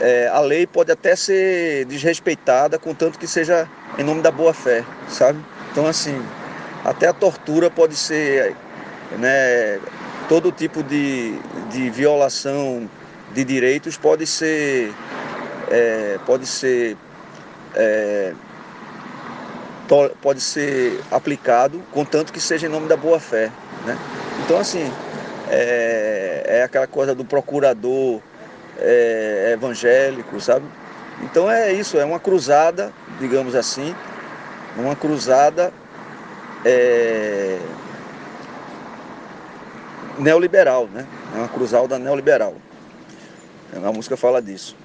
é, 0.00 0.28
a 0.28 0.40
lei 0.40 0.66
pode 0.66 0.90
até 0.90 1.14
ser 1.14 1.84
desrespeitada, 1.86 2.78
contanto 2.78 3.18
que 3.18 3.26
seja 3.26 3.68
em 3.98 4.02
nome 4.02 4.22
da 4.22 4.30
boa 4.30 4.52
fé, 4.52 4.84
sabe? 5.08 5.38
Então, 5.70 5.86
assim, 5.86 6.20
até 6.84 7.08
a 7.08 7.12
tortura 7.12 7.70
pode 7.70 7.96
ser 7.96 8.56
né, 9.18 9.78
todo 10.28 10.50
tipo 10.50 10.82
de, 10.82 11.38
de 11.70 11.90
violação 11.90 12.88
de 13.32 13.44
direitos 13.44 13.96
pode 13.96 14.26
ser, 14.26 14.92
é, 15.70 16.18
pode 16.24 16.46
ser 16.46 16.96
é, 17.74 18.32
pode 20.20 20.40
ser 20.40 21.00
aplicado, 21.10 21.82
contanto 21.92 22.32
que 22.32 22.40
seja 22.40 22.66
em 22.66 22.70
nome 22.70 22.88
da 22.88 22.96
boa 22.96 23.20
fé. 23.20 23.50
Né? 23.84 23.96
Então, 24.44 24.58
assim, 24.58 24.90
é, 25.50 26.42
é 26.46 26.62
aquela 26.62 26.86
coisa 26.86 27.14
do 27.14 27.24
procurador 27.24 28.20
é, 28.78 29.50
evangélico, 29.52 30.40
sabe? 30.40 30.66
Então 31.22 31.50
é 31.50 31.72
isso, 31.72 31.98
é 31.98 32.04
uma 32.04 32.18
cruzada, 32.18 32.92
digamos 33.20 33.54
assim, 33.54 33.94
uma 34.76 34.96
cruzada 34.96 35.72
é, 36.64 37.58
neoliberal, 40.18 40.88
né? 40.88 41.06
É 41.34 41.38
uma 41.38 41.48
cruzada 41.48 41.98
neoliberal. 41.98 42.54
A 43.74 43.92
música 43.92 44.16
fala 44.16 44.40
disso. 44.40 44.83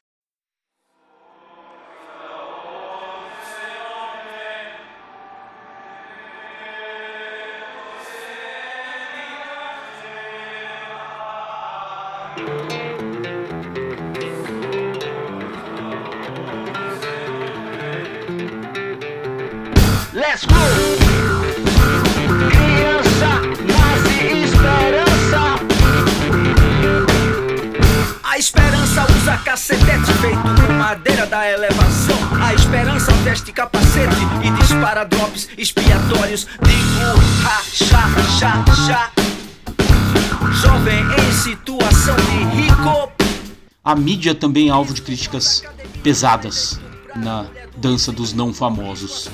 A 43.89 43.95
mídia 43.95 44.35
também 44.35 44.67
é 44.67 44.71
alvo 44.71 44.93
de 44.93 45.01
críticas 45.01 45.63
pesadas 46.03 46.79
na 47.15 47.49
dança 47.75 48.11
dos 48.11 48.33
não 48.33 48.53
famosos. 48.53 49.31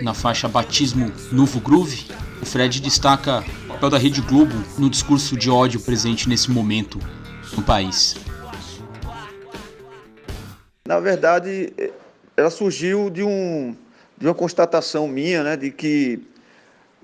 Na 0.00 0.14
faixa 0.14 0.48
Batismo 0.48 1.12
Novo 1.30 1.60
Groove, 1.60 2.06
o 2.40 2.46
Fred 2.46 2.80
destaca 2.80 3.44
o 3.66 3.68
papel 3.74 3.90
da 3.90 3.98
Rede 3.98 4.22
Globo 4.22 4.54
no 4.78 4.88
discurso 4.88 5.36
de 5.36 5.50
ódio 5.50 5.78
presente 5.78 6.26
nesse 6.26 6.50
momento 6.50 6.98
no 7.54 7.62
país. 7.62 8.16
Na 10.86 11.00
verdade, 11.00 11.70
ela 12.34 12.48
surgiu 12.48 13.10
de, 13.10 13.22
um, 13.22 13.76
de 14.16 14.26
uma 14.26 14.34
constatação 14.34 15.06
minha, 15.06 15.44
né, 15.44 15.54
de 15.54 15.70
que 15.70 16.26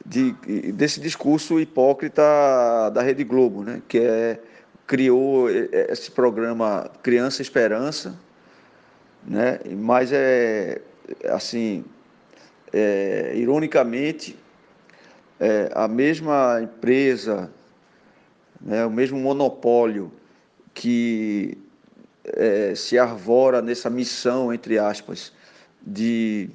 de, 0.07 0.33
desse 0.73 1.01
discurso 1.01 1.61
hipócrita 1.61 2.23
da 2.95 3.03
Rede 3.03 3.25
Globo, 3.25 3.63
né, 3.63 3.83
que 3.87 3.99
é, 3.99 4.41
criou 4.87 5.49
esse 5.51 6.11
programa 6.11 6.91
Criança 7.03 7.43
Esperança, 7.43 8.19
né, 9.27 9.59
mas 9.77 10.13
é 10.13 10.81
assim 11.31 11.85
é, 12.73 13.33
ironicamente, 13.37 14.37
é, 15.39 15.71
a 15.75 15.87
mesma 15.87 16.61
empresa, 16.61 17.51
né, 18.61 18.85
o 18.85 18.91
mesmo 18.91 19.19
monopólio 19.19 20.13
que 20.75 21.57
é, 22.25 22.75
se 22.75 22.99
arvora 22.99 23.63
nessa 23.63 23.89
missão, 23.89 24.53
entre 24.53 24.79
aspas, 24.79 25.33
de, 25.81 26.51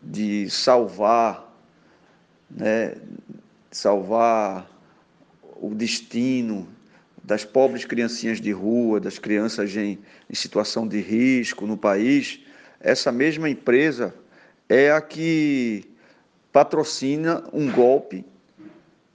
de 0.00 0.48
salvar, 0.48 1.52
né, 2.48 2.94
salvar 3.70 4.70
o 5.60 5.74
destino 5.74 6.68
das 7.22 7.44
pobres 7.44 7.84
criancinhas 7.84 8.40
de 8.40 8.50
rua, 8.50 8.98
das 8.98 9.18
crianças 9.18 9.76
em, 9.76 9.98
em 10.28 10.34
situação 10.34 10.86
de 10.88 11.00
risco 11.00 11.66
no 11.66 11.76
país, 11.76 12.40
essa 12.80 13.12
mesma 13.12 13.48
empresa 13.48 14.14
é 14.68 14.90
a 14.90 15.00
que 15.00 15.84
patrocina 16.52 17.44
um 17.52 17.70
golpe, 17.70 18.24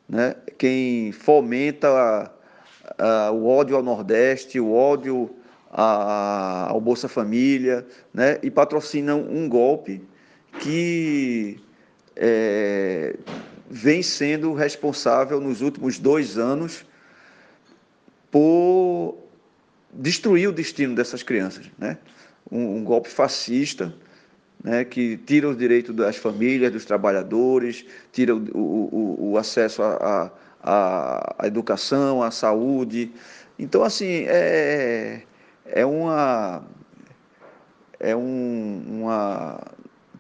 né? 0.08 0.36
quem 0.58 1.12
fomenta 1.12 1.90
a, 1.90 3.28
a, 3.28 3.32
o 3.32 3.46
ódio 3.46 3.76
ao 3.76 3.84
Nordeste, 3.84 4.60
o 4.60 4.72
ódio 4.72 5.30
a, 5.70 6.68
ao 6.70 6.80
Bolsa 6.80 7.10
Família, 7.10 7.86
né? 8.14 8.40
e 8.42 8.50
patrocina 8.50 9.16
um 9.16 9.50
golpe 9.50 10.02
que 10.60 11.60
é, 12.16 13.16
vem 13.70 14.02
sendo 14.02 14.54
responsável 14.54 15.42
nos 15.42 15.62
últimos 15.62 16.00
dois 16.00 16.38
anos 16.38 16.87
por 18.38 19.18
destruir 19.92 20.48
o 20.48 20.52
destino 20.52 20.94
dessas 20.94 21.24
crianças. 21.24 21.72
Né? 21.76 21.98
Um, 22.52 22.78
um 22.78 22.84
golpe 22.84 23.10
fascista 23.10 23.92
né, 24.64 24.86
que 24.86 25.18
tira 25.18 25.50
os 25.50 25.58
direitos 25.58 25.96
das 25.96 26.18
famílias, 26.18 26.72
dos 26.72 26.86
trabalhadores, 26.86 27.84
tira 28.12 28.36
o, 28.36 28.40
o, 28.54 29.32
o 29.32 29.38
acesso 29.40 29.82
à, 29.82 30.32
à, 30.62 31.48
educação, 31.48 32.22
à 32.22 32.30
saúde. 32.30 33.12
Então, 33.58 33.84
assim, 33.84 34.26
é, 34.28 35.24
é 35.66 35.84
uma. 35.84 36.64
É 38.00 38.16
um, 38.16 38.84
uma, 38.88 39.60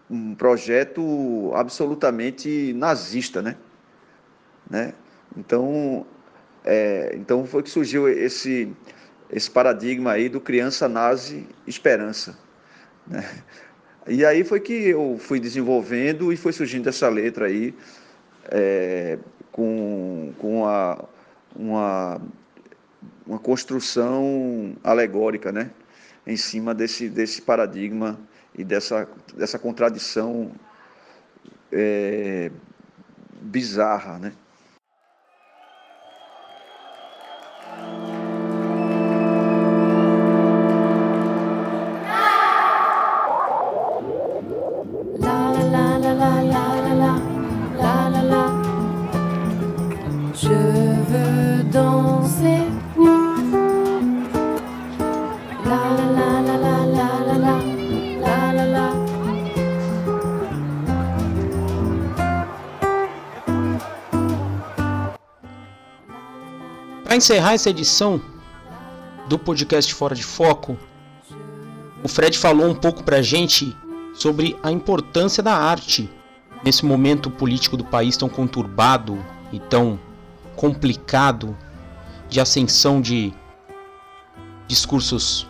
um 0.09 0.33
projeto 0.33 1.51
absolutamente 1.53 2.73
nazista, 2.73 3.43
né? 3.43 3.55
né? 4.67 4.95
Então, 5.37 6.03
é, 6.69 7.15
então 7.15 7.45
foi 7.45 7.63
que 7.63 7.69
surgiu 7.69 8.09
esse, 8.09 8.69
esse 9.31 9.49
paradigma 9.49 10.11
aí 10.11 10.27
do 10.27 10.41
criança 10.41 10.89
nazi 10.89 11.47
esperança. 11.65 12.37
Né? 13.07 13.23
E 14.05 14.25
aí 14.25 14.43
foi 14.43 14.59
que 14.59 14.73
eu 14.73 15.17
fui 15.17 15.39
desenvolvendo 15.39 16.31
e 16.31 16.35
foi 16.35 16.51
surgindo 16.51 16.89
essa 16.89 17.07
letra 17.07 17.45
aí 17.45 17.73
é, 18.51 19.17
com, 19.49 20.33
com 20.37 20.63
uma, 20.63 21.05
uma, 21.55 22.21
uma 23.25 23.39
construção 23.39 24.75
alegórica, 24.83 25.53
né? 25.53 25.71
Em 26.25 26.35
cima 26.35 26.75
desse, 26.75 27.07
desse 27.07 27.41
paradigma 27.41 28.19
e 28.57 28.63
dessa, 28.65 29.07
dessa 29.35 29.57
contradição 29.57 30.51
é, 31.71 32.51
bizarra, 33.41 34.19
né? 34.19 34.33
Encerrar 67.17 67.53
essa 67.53 67.71
edição 67.71 68.21
do 69.27 69.39
podcast 69.39 69.91
Fora 69.93 70.13
de 70.13 70.23
Foco, 70.23 70.77
o 72.03 72.07
Fred 72.07 72.37
falou 72.37 72.69
um 72.69 72.75
pouco 72.75 73.03
pra 73.03 73.23
gente 73.23 73.75
sobre 74.13 74.55
a 74.61 74.71
importância 74.71 75.41
da 75.41 75.53
arte 75.53 76.09
nesse 76.63 76.85
momento 76.85 77.29
político 77.31 77.75
do 77.75 77.83
país 77.83 78.15
tão 78.15 78.29
conturbado 78.29 79.17
e 79.51 79.59
tão 79.59 79.99
complicado 80.55 81.57
de 82.29 82.39
ascensão 82.39 83.01
de 83.01 83.33
discursos 84.67 85.47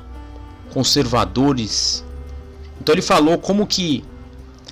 conservadores. 0.73 2.03
Então 2.79 2.95
ele 2.95 3.01
falou 3.01 3.37
como 3.37 3.67
que 3.67 4.05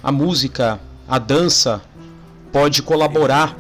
a 0.02 0.12
música, 0.12 0.80
a 1.08 1.20
dança 1.20 1.82
pode 2.54 2.82
colaborar 2.82 3.58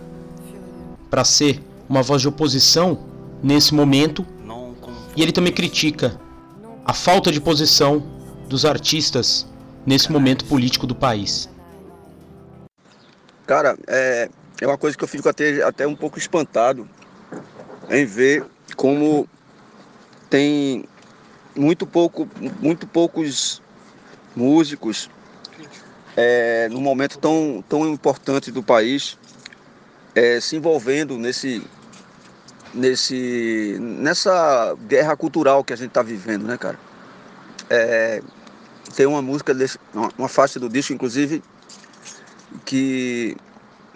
para 1.09 1.25
ser 1.25 1.61
uma 1.89 2.01
voz 2.01 2.21
de 2.21 2.27
oposição 2.29 3.13
nesse 3.45 3.75
momento. 3.75 4.25
E 5.15 5.21
ele 5.21 5.31
também 5.31 5.53
critica 5.53 6.19
a 6.83 6.93
falta 6.93 7.31
de 7.31 7.39
posição 7.39 7.99
dos 8.49 8.65
artistas 8.65 9.47
nesse 9.85 10.11
momento 10.11 10.43
político 10.45 10.87
do 10.87 10.95
país. 10.95 11.47
Cara, 13.45 13.77
é, 13.87 14.29
é 14.59 14.67
uma 14.67 14.77
coisa 14.77 14.97
que 14.97 15.03
eu 15.03 15.07
fico 15.07 15.29
até, 15.29 15.61
até 15.61 15.85
um 15.85 15.95
pouco 15.95 16.17
espantado 16.17 16.89
em 17.89 18.03
ver 18.03 18.43
como 18.75 19.29
tem 20.27 20.85
muito 21.55 21.85
pouco, 21.85 22.27
muito 22.59 22.87
poucos 22.87 23.61
músicos 24.35 25.07
é, 26.17 26.67
num 26.69 26.81
momento 26.81 27.19
tão, 27.19 27.63
tão 27.69 27.87
importante 27.87 28.51
do 28.51 28.63
país 28.63 29.17
é, 30.15 30.39
se 30.39 30.55
envolvendo 30.55 31.17
nesse, 31.17 31.61
nesse, 32.76 33.78
nessa 33.80 34.76
guerra 34.88 35.15
cultural 35.15 35.63
que 35.63 35.73
a 35.73 35.76
gente 35.76 35.88
está 35.88 36.03
vivendo, 36.03 36.45
né, 36.45 36.57
cara? 36.57 36.78
É, 37.69 38.21
tem 38.95 39.05
uma 39.05 39.21
música, 39.21 39.53
desse, 39.53 39.80
uma 40.17 40.28
faixa 40.28 40.59
do 40.59 40.69
disco, 40.69 40.93
inclusive, 40.93 41.41
que, 42.65 43.36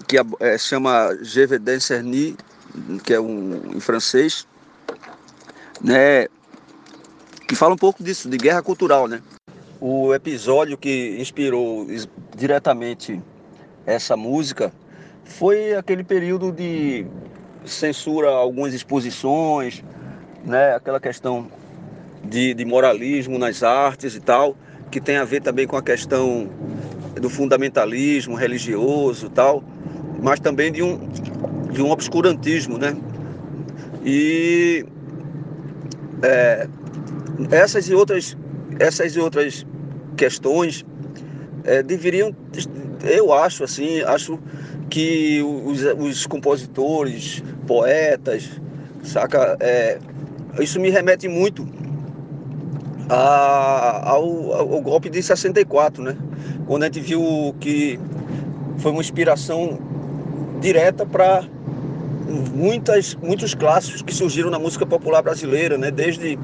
que 0.07 0.17
é, 0.39 0.57
chama 0.57 1.15
Je 1.21 1.45
danser 1.59 2.03
que 3.03 3.13
é 3.13 3.19
um 3.19 3.75
em 3.75 3.79
francês, 3.79 4.47
né? 5.81 6.27
Que 7.47 7.55
fala 7.55 7.73
um 7.73 7.77
pouco 7.77 8.03
disso, 8.03 8.29
de 8.29 8.37
guerra 8.37 8.61
cultural, 8.61 9.07
né? 9.07 9.21
O 9.79 10.13
episódio 10.13 10.77
que 10.77 11.17
inspirou 11.19 11.87
diretamente 12.35 13.21
essa 13.85 14.15
música 14.15 14.71
foi 15.23 15.73
aquele 15.73 16.03
período 16.03 16.51
de 16.51 17.05
censura 17.65 18.29
algumas 18.29 18.73
exposições, 18.73 19.83
né? 20.43 20.75
aquela 20.75 20.99
questão 20.99 21.47
de, 22.23 22.53
de 22.53 22.65
moralismo 22.65 23.37
nas 23.37 23.63
artes 23.63 24.15
e 24.15 24.19
tal, 24.19 24.55
que 24.91 24.99
tem 24.99 25.17
a 25.17 25.25
ver 25.25 25.41
também 25.41 25.67
com 25.67 25.75
a 25.75 25.83
questão 25.83 26.49
do 27.19 27.29
fundamentalismo 27.29 28.35
religioso 28.35 29.27
e 29.27 29.29
tal, 29.29 29.63
mas 30.21 30.39
também 30.39 30.71
de 30.71 30.81
um, 30.81 30.97
de 31.71 31.81
um 31.81 31.91
obscurantismo, 31.91 32.77
né? 32.77 32.95
E 34.03 34.85
é, 36.21 36.67
essas 37.51 37.87
e 37.89 37.93
outras 37.93 38.37
essas 38.79 39.15
e 39.15 39.19
outras 39.19 39.65
questões 40.15 40.85
é, 41.63 41.83
deveriam, 41.83 42.35
eu 43.03 43.33
acho 43.33 43.63
assim, 43.63 44.01
acho 44.01 44.39
que 44.89 45.41
os, 45.41 45.83
os 45.97 46.25
compositores, 46.25 47.43
poetas, 47.67 48.49
saca? 49.03 49.57
É, 49.59 49.99
isso 50.59 50.79
me 50.79 50.89
remete 50.89 51.27
muito 51.27 51.67
a, 53.09 54.09
ao, 54.09 54.53
ao, 54.53 54.81
golpe 54.81 55.09
de 55.09 55.21
64, 55.21 56.03
né? 56.03 56.17
Quando 56.65 56.83
a 56.83 56.85
gente 56.87 56.99
viu 56.99 57.55
que 57.59 57.99
foi 58.77 58.91
uma 58.91 59.01
inspiração 59.01 59.79
direta 60.61 61.05
para 61.05 61.43
muitas 62.53 63.15
muitos 63.15 63.55
clássicos 63.55 64.01
que 64.01 64.13
surgiram 64.13 64.49
na 64.49 64.59
música 64.59 64.85
popular 64.85 65.21
brasileira, 65.21 65.77
né? 65.77 65.91
Desde 65.91 66.37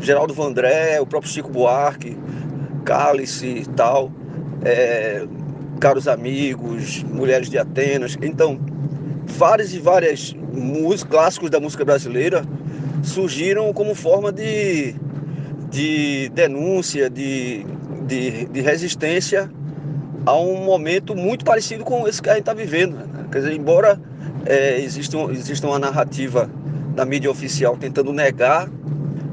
Geraldo 0.00 0.34
Vandré, 0.34 1.00
o 1.00 1.06
próprio 1.06 1.30
Chico 1.30 1.50
Buarque, 1.50 2.16
Cálice 2.84 3.46
e 3.46 3.66
tal. 3.66 4.12
É, 4.64 5.26
Caros 5.78 6.08
Amigos, 6.08 7.02
Mulheres 7.04 7.48
de 7.48 7.58
Atenas. 7.58 8.16
Então, 8.20 8.58
várias 9.26 9.72
e 9.72 9.78
várias 9.78 10.34
músicas, 10.52 11.10
clássicos 11.10 11.50
da 11.50 11.60
música 11.60 11.84
brasileira 11.84 12.44
surgiram 13.02 13.72
como 13.72 13.94
forma 13.94 14.32
de, 14.32 14.94
de 15.70 16.30
denúncia, 16.34 17.08
de, 17.08 17.64
de, 18.06 18.46
de 18.46 18.60
resistência 18.60 19.50
a 20.26 20.36
um 20.36 20.64
momento 20.64 21.14
muito 21.14 21.44
parecido 21.44 21.84
com 21.84 22.06
esse 22.06 22.20
que 22.20 22.28
a 22.28 22.34
gente 22.34 22.42
está 22.42 22.54
vivendo. 22.54 22.96
Né? 22.96 23.26
Quer 23.30 23.38
dizer, 23.38 23.52
embora 23.54 24.00
é, 24.46 24.80
exista, 24.80 25.16
exista 25.30 25.66
uma 25.66 25.78
narrativa 25.78 26.50
da 26.94 27.04
mídia 27.04 27.30
oficial 27.30 27.76
tentando 27.76 28.12
negar 28.12 28.68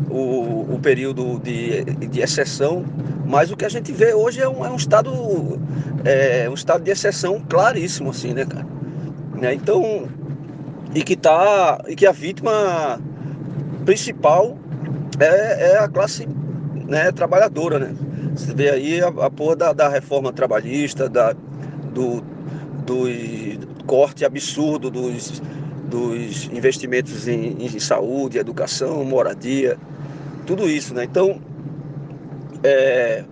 o, 0.09 0.75
o 0.75 0.79
período 0.81 1.39
de, 1.39 1.83
de 1.83 2.21
exceção, 2.21 2.85
mas 3.26 3.51
o 3.51 3.57
que 3.57 3.65
a 3.65 3.69
gente 3.69 3.91
vê 3.91 4.13
hoje 4.13 4.41
é 4.41 4.47
um, 4.47 4.65
é 4.65 4.69
um 4.69 4.76
estado 4.76 5.11
é, 6.03 6.47
um 6.49 6.53
estado 6.53 6.84
de 6.84 6.91
exceção 6.91 7.41
claríssimo, 7.41 8.11
assim, 8.11 8.34
né, 8.34 8.45
cara? 8.45 8.65
Né? 9.34 9.53
Então, 9.53 10.07
e 10.93 11.03
que 11.03 11.15
tá, 11.15 11.84
e 11.88 11.95
que 11.95 12.05
a 12.05 12.11
vítima 12.11 12.99
principal 13.84 14.57
é, 15.19 15.71
é 15.71 15.80
a 15.80 15.88
classe 15.88 16.28
né, 16.88 17.11
trabalhadora, 17.11 17.80
né? 17.80 17.95
Você 18.36 18.53
vê 18.53 18.69
aí 18.69 19.01
a, 19.01 19.07
a 19.07 19.30
porra 19.30 19.55
da, 19.55 19.73
da 19.73 19.89
reforma 19.89 20.32
trabalhista, 20.32 21.09
da, 21.09 21.34
do, 21.93 22.21
do 22.86 23.05
corte 23.86 24.26
absurdo 24.26 24.89
dos, 24.89 25.41
dos 25.89 26.45
investimentos 26.51 27.28
em, 27.28 27.65
em 27.65 27.80
saúde, 27.80 28.38
educação, 28.38 29.03
moradia, 29.03 29.78
tudo 30.45 30.67
isso, 30.67 30.93
né? 30.93 31.05
Então, 31.05 31.39
é, 32.66 33.24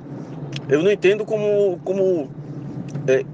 eu 0.70 0.84
não 0.84 0.92
entendo 0.92 1.26
como, 1.26 1.80
como 1.84 2.30
é, 3.08 3.26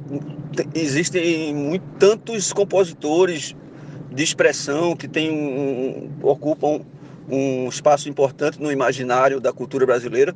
existem 0.74 1.54
muito, 1.54 1.84
tantos 2.00 2.54
compositores 2.54 3.56
de 4.12 4.24
expressão 4.24 4.96
que 4.96 5.08
tem 5.08 5.30
um, 5.30 6.10
ocupam 6.22 6.82
um 7.30 7.68
espaço 7.68 8.10
importante 8.10 8.62
no 8.62 8.72
imaginário 8.72 9.40
da 9.42 9.52
cultura 9.52 9.86
brasileira, 9.86 10.34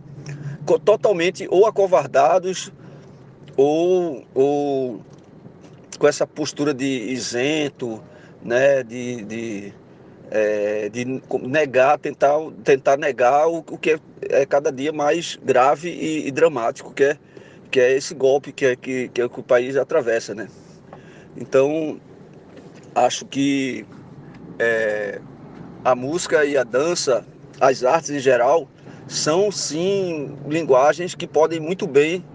totalmente 0.85 1.47
ou 1.49 1.65
acovardados 1.65 2.71
ou, 3.55 4.23
ou 4.33 5.01
com 5.97 6.07
essa 6.07 6.27
postura 6.27 6.73
de 6.73 6.85
isento, 6.85 8.03
né, 8.43 8.83
de, 8.83 9.23
de, 9.23 9.73
é, 10.33 10.89
de 10.89 11.21
negar, 11.43 11.99
tentar, 11.99 12.39
tentar 12.63 12.97
negar 12.97 13.47
o, 13.47 13.59
o 13.59 13.77
que 13.77 13.91
é, 13.91 13.99
é, 14.29 14.45
cada 14.47 14.71
dia 14.71 14.91
mais 14.91 15.37
grave 15.43 15.89
e, 15.89 16.27
e, 16.27 16.31
dramático, 16.31 16.91
que 16.91 17.03
é, 17.03 17.17
que 17.69 17.79
é 17.79 17.95
esse 17.95 18.15
golpe 18.15 18.51
que 18.51 18.65
é, 18.65 18.75
que, 18.75 19.09
que 19.09 19.21
é 19.21 19.25
o 19.25 19.29
que 19.29 19.39
o 19.39 19.43
país 19.43 19.77
atravessa. 19.77 20.33
Né? 20.33 20.47
Então, 21.37 22.01
acho 22.95 23.27
que 23.27 23.85
é, 24.57 25.21
a 25.85 25.93
música 25.93 26.43
e 26.43 26.57
a 26.57 26.63
dança, 26.63 27.23
as 27.61 27.83
artes 27.83 28.09
em 28.09 28.19
geral, 28.19 28.67
são 29.07 29.51
sim 29.51 30.35
linguagens 30.47 31.13
que 31.13 31.27
podem 31.27 31.59
muito 31.59 31.85
bem. 31.85 32.25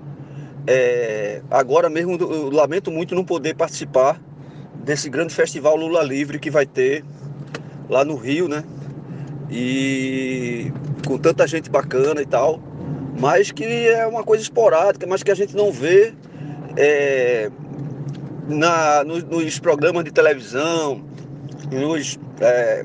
É, 0.69 1.43
agora 1.51 1.91
mesmo 1.91 2.13
eu 2.13 2.49
lamento 2.51 2.93
muito 2.93 3.13
não 3.17 3.25
poder 3.25 3.57
participar 3.57 4.21
desse 4.85 5.11
grande 5.11 5.35
festival 5.35 5.75
Lula 5.75 6.03
Livre 6.05 6.39
que 6.39 6.51
vai 6.51 6.65
ter 6.65 7.05
lá 7.89 8.05
no 8.05 8.17
Rio, 8.17 8.49
né? 8.49 8.65
E 9.51 10.73
com 11.07 11.17
tanta 11.17 11.47
gente 11.47 11.71
bacana 11.71 12.21
e 12.21 12.27
tal, 12.27 12.61
mas 13.19 13.51
que 13.51 13.65
é 13.65 14.07
uma 14.07 14.23
coisa 14.23 14.43
esporádica, 14.43 15.07
mas 15.07 15.23
que 15.23 15.31
a 15.31 15.35
gente 15.35 15.57
não 15.57 15.73
vê 15.73 16.13
é, 16.77 17.51
na, 18.47 19.03
nos, 19.05 19.25
nos, 19.25 19.59
programas 19.59 20.05
de 20.05 20.13
televisão, 20.13 21.03
nos, 21.73 22.19
é, 22.41 22.85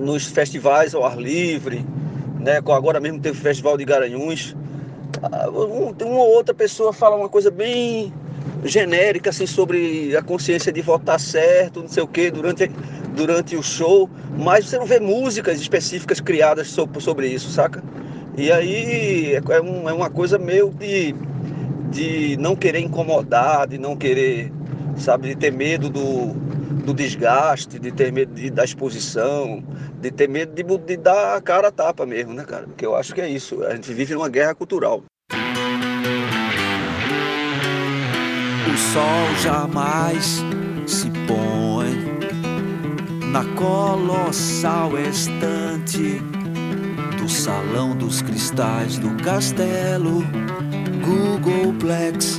nos 0.00 0.26
festivais 0.26 0.94
ao 0.94 1.04
ar 1.04 1.18
livre, 1.18 1.84
né? 2.38 2.56
Agora 2.58 3.00
mesmo 3.00 3.20
teve 3.20 3.38
o 3.38 3.40
Festival 3.40 3.76
de 3.76 3.84
Garanhuns. 3.84 4.56
Ah, 5.22 5.48
uma 5.50 6.20
ou 6.20 6.34
outra 6.34 6.54
pessoa 6.54 6.92
fala 6.92 7.16
uma 7.16 7.28
coisa 7.28 7.50
bem 7.50 8.12
genérica 8.64 9.30
assim 9.30 9.46
sobre 9.46 10.16
a 10.16 10.22
consciência 10.22 10.72
de 10.72 10.82
votar 10.82 11.18
certo, 11.18 11.80
não 11.80 11.88
sei 11.88 12.02
o 12.02 12.06
que 12.06 12.30
durante 12.30 12.70
durante 13.14 13.56
o 13.56 13.62
show, 13.62 14.08
mas 14.38 14.66
você 14.66 14.78
não 14.78 14.86
vê 14.86 15.00
músicas 15.00 15.60
específicas 15.60 16.20
criadas 16.20 16.68
sobre, 16.68 17.28
isso, 17.28 17.50
saca? 17.50 17.82
E 18.36 18.50
aí 18.50 19.34
é, 19.34 19.42
é, 19.56 19.60
um, 19.60 19.88
é 19.88 19.92
uma 19.92 20.08
coisa 20.08 20.38
meio 20.38 20.70
de, 20.70 21.14
de 21.90 22.36
não 22.38 22.54
querer 22.54 22.80
incomodar, 22.80 23.66
de 23.66 23.78
não 23.78 23.96
querer, 23.96 24.52
sabe, 24.96 25.28
de 25.28 25.36
ter 25.36 25.52
medo 25.52 25.90
do, 25.90 26.32
do 26.84 26.94
desgaste, 26.94 27.78
de 27.78 27.90
ter 27.90 28.12
medo 28.12 28.32
de, 28.32 28.50
da 28.50 28.64
exposição, 28.64 29.62
de 30.00 30.10
ter 30.10 30.28
medo 30.28 30.52
de, 30.54 30.62
de 30.62 30.96
dar 30.96 31.36
a 31.36 31.40
cara 31.40 31.68
a 31.68 31.72
tapa 31.72 32.06
mesmo, 32.06 32.32
né, 32.32 32.44
cara? 32.44 32.64
Porque 32.64 32.86
eu 32.86 32.94
acho 32.94 33.14
que 33.14 33.20
é 33.20 33.28
isso. 33.28 33.62
A 33.64 33.74
gente 33.74 33.92
vive 33.92 34.14
numa 34.14 34.28
guerra 34.28 34.54
cultural. 34.54 35.02
O 38.72 38.76
sol 38.76 39.34
jamais 39.42 40.44
se 40.86 41.10
põe 41.26 42.20
na 43.32 43.44
colossal 43.56 44.96
estante 44.96 46.22
do 47.18 47.28
salão 47.28 47.96
dos 47.96 48.22
cristais 48.22 48.96
do 48.96 49.10
castelo 49.24 50.24
Googleplex. 51.04 52.38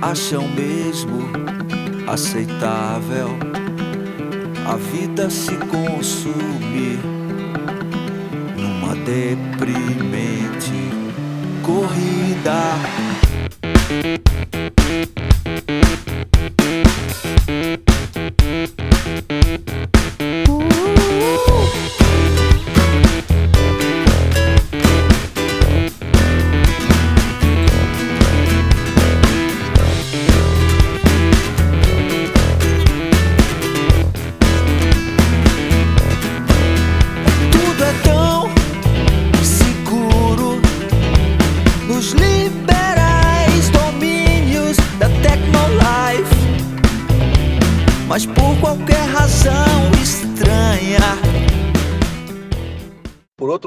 Acham 0.00 0.46
mesmo 0.48 1.28
aceitável 2.06 3.30
a 4.64 4.76
vida 4.76 5.28
se 5.28 5.56
consumir 5.56 7.00
numa 8.56 8.94
deprimente 8.94 10.90
corrida. 11.64 13.19
Thank 13.90 14.30
you. 14.30 14.39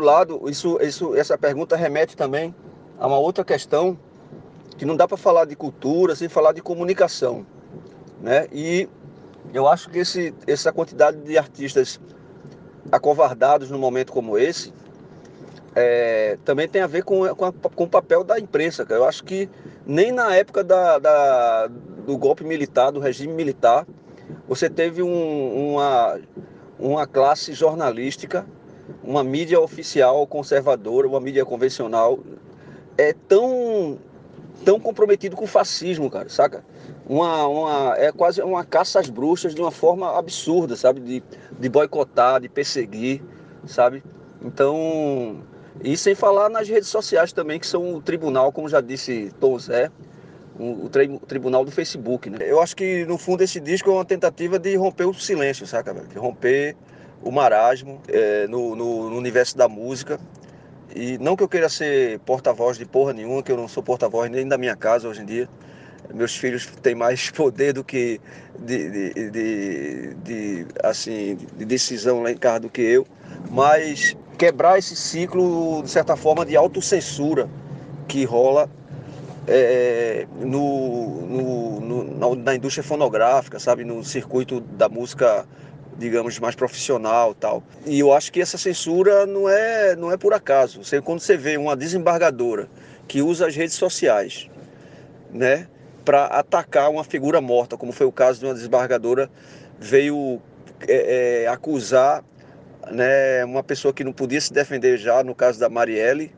Lado, 0.04 0.50
isso, 0.50 0.78
isso, 0.82 1.16
essa 1.16 1.38
pergunta 1.38 1.76
remete 1.76 2.16
também 2.16 2.54
a 3.00 3.08
uma 3.08 3.18
outra 3.18 3.44
questão 3.44 3.98
que 4.78 4.86
não 4.86 4.96
dá 4.96 5.08
para 5.08 5.18
falar 5.18 5.46
de 5.46 5.56
cultura 5.56 6.16
sem 6.16 6.30
falar 6.30 6.54
de 6.54 6.62
comunicação, 6.62 7.46
né? 8.22 8.48
E 8.52 8.88
eu 9.54 9.68
acho 9.68 9.90
que 9.90 10.00
esse, 10.00 10.34
essa 10.46 10.72
quantidade 10.72 11.18
de 11.18 11.38
artistas 11.38 12.00
acovardados 12.92 13.70
num 13.70 13.80
momento 13.80 14.12
como 14.12 14.38
esse 14.38 14.74
é, 15.76 16.38
também 16.46 16.68
tem 16.68 16.82
a 16.82 16.88
ver 16.88 17.04
com, 17.04 17.28
com, 17.36 17.46
a, 17.46 17.52
com, 17.52 17.84
o 17.84 17.90
papel 17.90 18.24
da 18.24 18.40
imprensa. 18.40 18.86
Eu 18.90 19.06
acho 19.06 19.24
que 19.24 19.50
nem 19.86 20.12
na 20.12 20.36
época 20.36 20.64
da, 20.64 21.00
da, 21.00 21.68
do 22.06 22.18
golpe 22.18 22.44
militar, 22.44 22.92
do 22.92 23.00
regime 23.00 23.34
militar, 23.34 23.86
você 24.48 24.70
teve 24.70 25.02
um, 25.02 25.74
uma, 25.74 26.20
uma 26.80 27.08
classe 27.08 27.54
jornalística 27.54 28.46
uma 29.04 29.24
mídia 29.24 29.60
oficial 29.60 30.26
conservadora, 30.28 31.08
uma 31.08 31.20
mídia 31.20 31.46
convencional, 31.46 32.20
é 32.98 33.14
tão 33.14 33.98
tão 34.64 34.80
comprometido 34.80 35.36
com 35.36 35.44
o 35.44 35.48
fascismo, 35.48 36.10
cara, 36.10 36.30
saca? 36.30 36.64
Uma, 37.06 37.48
uma, 37.48 37.96
é 37.98 38.12
quase 38.14 38.42
uma 38.42 38.64
caça 38.64 39.00
às 39.00 39.10
bruxas 39.10 39.54
de 39.54 39.60
uma 39.60 39.72
forma 39.72 40.18
absurda, 40.18 40.76
sabe? 40.76 41.02
De, 41.02 41.24
de 41.60 41.70
boicotar, 41.70 42.40
de 42.40 42.48
perseguir, 42.48 43.22
sabe? 43.66 44.02
Então, 44.42 45.42
e 45.84 45.98
sem 45.98 46.16
falar 46.16 46.48
nas 46.50 46.70
redes 46.70 46.88
sociais 46.88 47.34
também, 47.34 47.60
que 47.60 47.68
são 47.68 47.96
o 47.96 48.02
tribunal, 48.02 48.54
como 48.54 48.70
já 48.70 48.80
disse 48.80 49.34
Tom 49.38 49.60
Zé, 49.60 49.92
o, 50.58 50.86
o, 50.86 51.20
tribunal 51.20 51.66
do 51.66 51.72
Facebook, 51.72 52.30
né? 52.30 52.38
Eu 52.42 52.62
acho 52.62 52.76
que, 52.76 53.06
no 53.06 53.18
fundo, 53.18 53.44
esse 53.44 53.60
disco 53.60 53.90
é 53.90 53.94
uma 53.94 54.06
tentativa 54.06 54.60
de 54.60 54.76
romper 54.76 55.06
o 55.06 55.14
silêncio, 55.14 55.66
saca? 55.66 55.94
De 55.94 56.18
romper 56.18 56.76
o 57.22 57.32
marasmo 57.32 58.02
é, 58.08 58.48
no, 58.48 58.76
no, 58.76 59.10
no, 59.10 59.18
universo 59.18 59.58
da 59.58 59.68
música. 59.68 60.20
E 60.96 61.18
não 61.18 61.36
que 61.36 61.44
eu 61.44 61.48
queira 61.48 61.70
ser 61.70 62.20
porta-voz 62.20 62.78
de 62.78 62.86
porra 62.86 63.14
nenhuma, 63.14 63.42
que 63.42 63.52
eu 63.52 63.58
não 63.58 63.68
sou 63.68 63.82
porta-voz 63.82 64.30
nem 64.30 64.48
da 64.48 64.58
minha 64.58 64.76
casa 64.76 65.08
hoje 65.08 65.22
em 65.22 65.26
dia. 65.26 65.50
Meus 66.14 66.36
filhos 66.36 66.68
têm 66.82 66.94
mais 66.94 67.32
poder 67.32 67.74
do 67.74 67.84
que 67.84 68.20
de, 68.60 68.90
de, 68.90 69.32
de, 69.32 70.14
de 70.16 70.66
assim, 70.84 71.38
de 71.58 71.66
decisão 71.66 72.22
lá 72.22 72.32
em 72.32 72.38
casa 72.38 72.60
do 72.62 72.70
que 72.70 72.82
eu. 72.82 73.08
Mas 73.50 74.16
quebrar 74.38 74.78
esse 74.78 74.96
ciclo, 74.96 75.82
de 75.82 75.90
certa 75.90 76.16
forma, 76.16 76.46
de 76.46 76.56
autocensura 76.56 77.50
que 78.08 78.26
rola 78.26 78.70
é, 79.48 80.28
no, 80.40 81.22
no, 81.22 81.80
no, 81.80 82.36
na 82.36 82.56
indústria 82.56 82.84
fonográfica, 82.84 83.60
sabe, 83.60 83.84
no 83.84 84.04
circuito 84.04 84.60
da 84.62 84.88
música 84.88 85.46
digamos, 85.98 86.40
mais 86.40 86.56
profissional 86.56 87.34
tal. 87.34 87.64
E 87.86 88.00
eu 88.00 88.14
acho 88.14 88.32
que 88.32 88.42
essa 88.42 88.58
censura 88.58 89.26
não 89.26 89.48
é, 89.48 89.96
não 89.96 90.12
é 90.12 90.18
por 90.18 90.34
acaso. 90.34 90.84
Você, 90.84 91.02
quando 91.02 91.20
você 91.20 91.38
vê 91.38 91.58
uma 91.58 91.76
desembargadora 91.76 92.68
que 93.08 93.22
usa 93.22 93.48
as 93.48 93.56
redes 93.56 93.76
sociais, 93.76 94.50
né, 95.32 95.68
para 96.04 96.26
atacar 96.26 96.90
uma 96.90 97.04
figura 97.04 97.40
morta, 97.40 97.78
como 97.78 97.92
foi 97.92 98.06
o 98.06 98.12
caso 98.12 98.40
de 98.40 98.46
uma 98.46 98.54
desembargadora, 98.54 99.30
veio 99.80 100.42
é, 100.88 101.44
é, 101.44 101.48
acusar 101.48 102.24
né, 102.92 103.44
uma 103.46 103.64
pessoa 103.64 103.94
que 103.94 104.04
não 104.04 104.12
podia 104.12 104.42
se 104.42 104.52
defender 104.52 104.98
já, 104.98 105.24
no 105.24 105.34
caso 105.34 105.60
da 105.60 105.70
Marielle, 105.70 106.32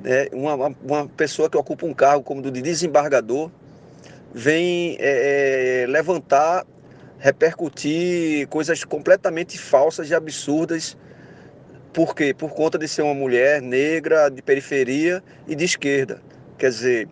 né, 0.00 0.28
uma, 0.32 0.74
uma 0.82 1.08
pessoa 1.08 1.48
que 1.48 1.56
ocupa 1.56 1.86
um 1.86 1.94
cargo 1.94 2.22
como 2.22 2.42
do 2.42 2.50
de 2.50 2.62
desembargador, 2.62 3.50
vem 4.32 4.96
é, 4.98 5.82
é 5.82 5.86
levantar 5.86 6.66
repercutir 7.18 8.46
coisas 8.48 8.84
completamente 8.84 9.58
falsas 9.58 10.08
e 10.10 10.14
absurdas. 10.14 10.96
Por 11.92 12.14
quê? 12.14 12.32
Por 12.32 12.50
conta 12.50 12.78
de 12.78 12.86
ser 12.86 13.02
uma 13.02 13.14
mulher 13.14 13.60
negra, 13.60 14.28
de 14.28 14.40
periferia 14.40 15.22
e 15.46 15.54
de 15.54 15.64
esquerda. 15.64 16.22
quer 16.56 16.70
dizer, 16.70 17.08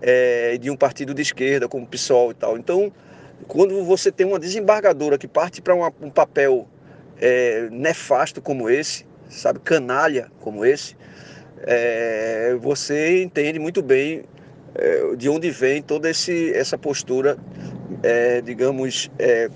é, 0.00 0.56
de 0.58 0.70
um 0.70 0.76
partido 0.76 1.14
de 1.14 1.22
esquerda, 1.22 1.68
como 1.68 1.84
o 1.84 1.86
PSOL 1.86 2.30
e 2.30 2.34
tal. 2.34 2.58
Então, 2.58 2.92
quando 3.46 3.82
você 3.84 4.12
tem 4.12 4.26
uma 4.26 4.38
desembargadora 4.38 5.16
que 5.16 5.26
parte 5.26 5.62
para 5.62 5.74
um 5.74 6.10
papel 6.10 6.68
é, 7.20 7.68
nefasto 7.70 8.40
como 8.40 8.68
esse, 8.68 9.06
sabe, 9.30 9.60
canalha 9.60 10.30
como 10.40 10.64
esse, 10.64 10.96
é, 11.62 12.56
você 12.60 13.22
entende 13.22 13.58
muito 13.58 13.82
bem 13.82 14.24
é, 14.74 15.16
de 15.16 15.28
onde 15.28 15.50
vem 15.50 15.82
toda 15.82 16.10
esse, 16.10 16.52
essa 16.54 16.78
postura, 16.78 17.36
é, 18.02 18.40
digamos, 18.40 19.10
é, 19.18 19.48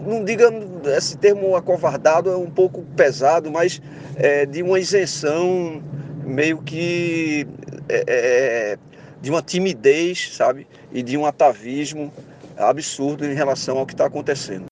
não 0.00 0.24
diga 0.24 0.50
esse 0.96 1.18
termo 1.18 1.54
acovardado 1.54 2.30
é 2.30 2.36
um 2.36 2.50
pouco 2.50 2.82
pesado, 2.96 3.50
mas 3.50 3.82
é, 4.16 4.46
de 4.46 4.62
uma 4.62 4.78
isenção 4.78 5.82
meio 6.24 6.58
que 6.62 7.46
é, 7.88 8.78
de 9.20 9.30
uma 9.30 9.42
timidez, 9.42 10.34
sabe, 10.34 10.66
e 10.92 11.02
de 11.02 11.16
um 11.16 11.26
atavismo 11.26 12.12
absurdo 12.56 13.24
em 13.24 13.34
relação 13.34 13.78
ao 13.78 13.86
que 13.86 13.94
está 13.94 14.06
acontecendo. 14.06 14.66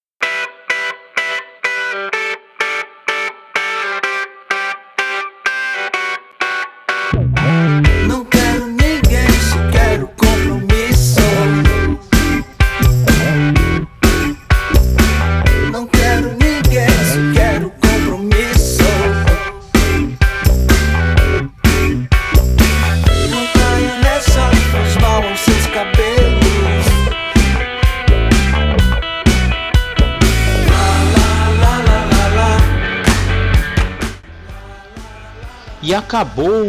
Acabou 35.96 36.62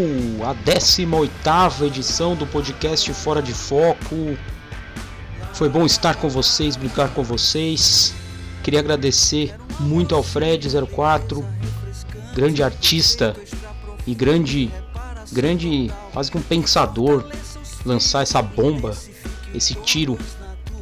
a 0.46 0.56
18ª 0.56 1.86
edição 1.86 2.34
do 2.34 2.48
podcast 2.48 3.14
Fora 3.14 3.42
de 3.42 3.54
Foco. 3.54 4.38
Foi 5.54 5.68
bom 5.68 5.86
estar 5.86 6.16
com 6.16 6.30
vocês, 6.30 6.78
brincar 6.78 7.10
com 7.10 7.24
vocês. 7.24 8.14
Queria 8.64 8.80
agradecer 8.80 9.54
muito 9.82 10.16
ao 10.16 10.24
Fred04, 10.24 11.44
grande 12.34 12.64
artista 12.64 13.36
e 14.06 14.16
grande 14.16 14.72
grande 15.32 15.92
quase 16.14 16.32
que 16.32 16.38
um 16.38 16.42
pensador 16.42 17.30
lançar 17.86 18.24
essa 18.24 18.42
bomba, 18.42 18.96
esse 19.54 19.76
tiro 19.76 20.18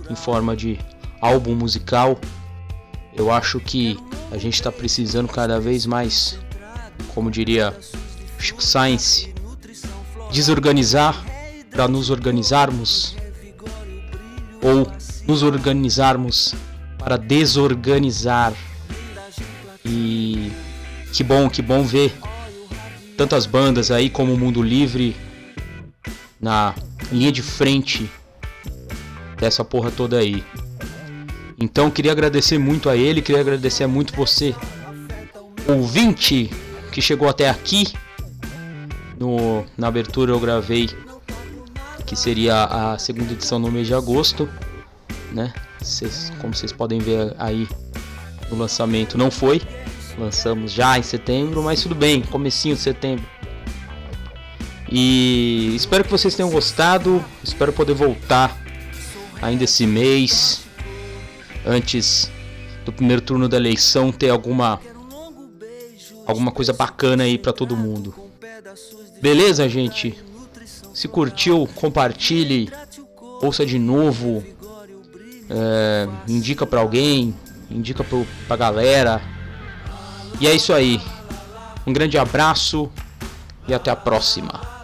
em 0.08 0.16
forma 0.16 0.56
de 0.56 0.80
álbum 1.20 1.56
musical. 1.56 2.20
Eu 3.16 3.32
acho 3.32 3.60
que 3.60 3.98
a 4.32 4.38
gente 4.38 4.54
está 4.54 4.72
precisando 4.72 5.28
cada 5.30 5.60
vez 5.60 5.88
mais, 5.88 6.38
como 7.14 7.32
diria 7.32 7.76
Science, 8.60 9.34
desorganizar 10.32 11.24
para 11.72 11.88
nos 11.88 12.10
organizarmos 12.10 13.16
ou 14.62 14.92
nos 15.28 15.44
organizarmos 15.44 16.56
para 16.98 17.18
desorganizar. 17.18 18.54
E 19.84 20.52
que 21.14 21.24
bom, 21.24 21.50
que 21.50 21.62
bom 21.62 21.84
ver 21.84 22.14
tantas 23.16 23.46
bandas 23.46 23.92
aí 23.92 24.10
como 24.10 24.34
o 24.34 24.38
Mundo 24.38 24.62
Livre 24.62 25.16
na 26.40 26.74
linha 27.12 27.32
de 27.32 27.42
frente 27.42 28.10
dessa 29.38 29.64
porra 29.64 29.92
toda 29.92 30.18
aí. 30.18 30.44
Então 31.58 31.90
queria 31.90 32.12
agradecer 32.12 32.58
muito 32.58 32.90
a 32.90 32.98
ele, 32.98 33.22
queria 33.22 33.42
agradecer 33.42 33.88
muito 33.88 34.16
você, 34.16 34.54
ouvinte, 35.68 36.50
que 36.92 37.02
chegou 37.02 37.30
até 37.30 37.50
aqui 37.50 37.86
no, 39.20 39.66
na 39.78 39.88
abertura 39.88 40.32
eu 40.32 40.40
gravei 40.40 40.90
que 42.06 42.16
seria 42.16 42.66
a 42.66 42.98
segunda 42.98 43.34
edição 43.34 43.58
no 43.58 43.72
mês 43.72 43.88
de 43.88 43.94
agosto, 43.94 44.48
né? 45.32 45.54
Cês, 45.82 46.32
como 46.40 46.54
vocês 46.54 46.72
podem 46.72 47.00
ver 47.00 47.34
aí 47.38 47.68
no 48.50 48.58
lançamento 48.58 49.18
não 49.18 49.32
foi, 49.32 49.62
lançamos 50.18 50.72
já 50.72 50.98
em 50.98 51.04
setembro, 51.04 51.64
mas 51.64 51.82
tudo 51.82 51.96
bem, 51.96 52.22
comecinho 52.22 52.76
de 52.76 52.82
setembro. 52.82 53.26
E 54.92 55.74
espero 55.76 56.04
que 56.04 56.12
vocês 56.12 56.36
tenham 56.36 56.50
gostado, 56.50 57.24
espero 57.44 57.74
poder 57.74 57.94
voltar 57.94 58.56
ainda 59.42 59.64
esse 59.64 59.88
mês, 59.88 60.62
antes 61.66 62.32
do 62.86 62.94
primeiro 62.94 63.22
turno 63.22 63.50
da 63.50 63.58
eleição, 63.58 64.12
ter 64.12 64.30
alguma 64.30 64.80
alguma 66.28 66.52
coisa 66.52 66.74
bacana 66.74 67.24
aí 67.24 67.38
para 67.38 67.54
todo 67.54 67.76
mundo. 67.76 68.25
Beleza, 69.22 69.68
gente? 69.70 70.18
Se 70.94 71.08
curtiu, 71.08 71.68
compartilhe, 71.76 72.72
ouça 73.42 73.66
de 73.66 73.78
novo, 73.78 74.44
é, 75.50 76.08
indica 76.28 76.66
para 76.66 76.80
alguém, 76.80 77.36
indica 77.70 78.04
pro, 78.04 78.26
pra 78.48 78.56
galera. 78.56 79.22
E 80.40 80.48
é 80.48 80.54
isso 80.54 80.74
aí. 80.74 81.02
Um 81.86 81.94
grande 81.94 82.18
abraço 82.18 82.92
e 83.68 83.74
até 83.74 83.92
a 83.92 83.96
próxima. 83.96 84.75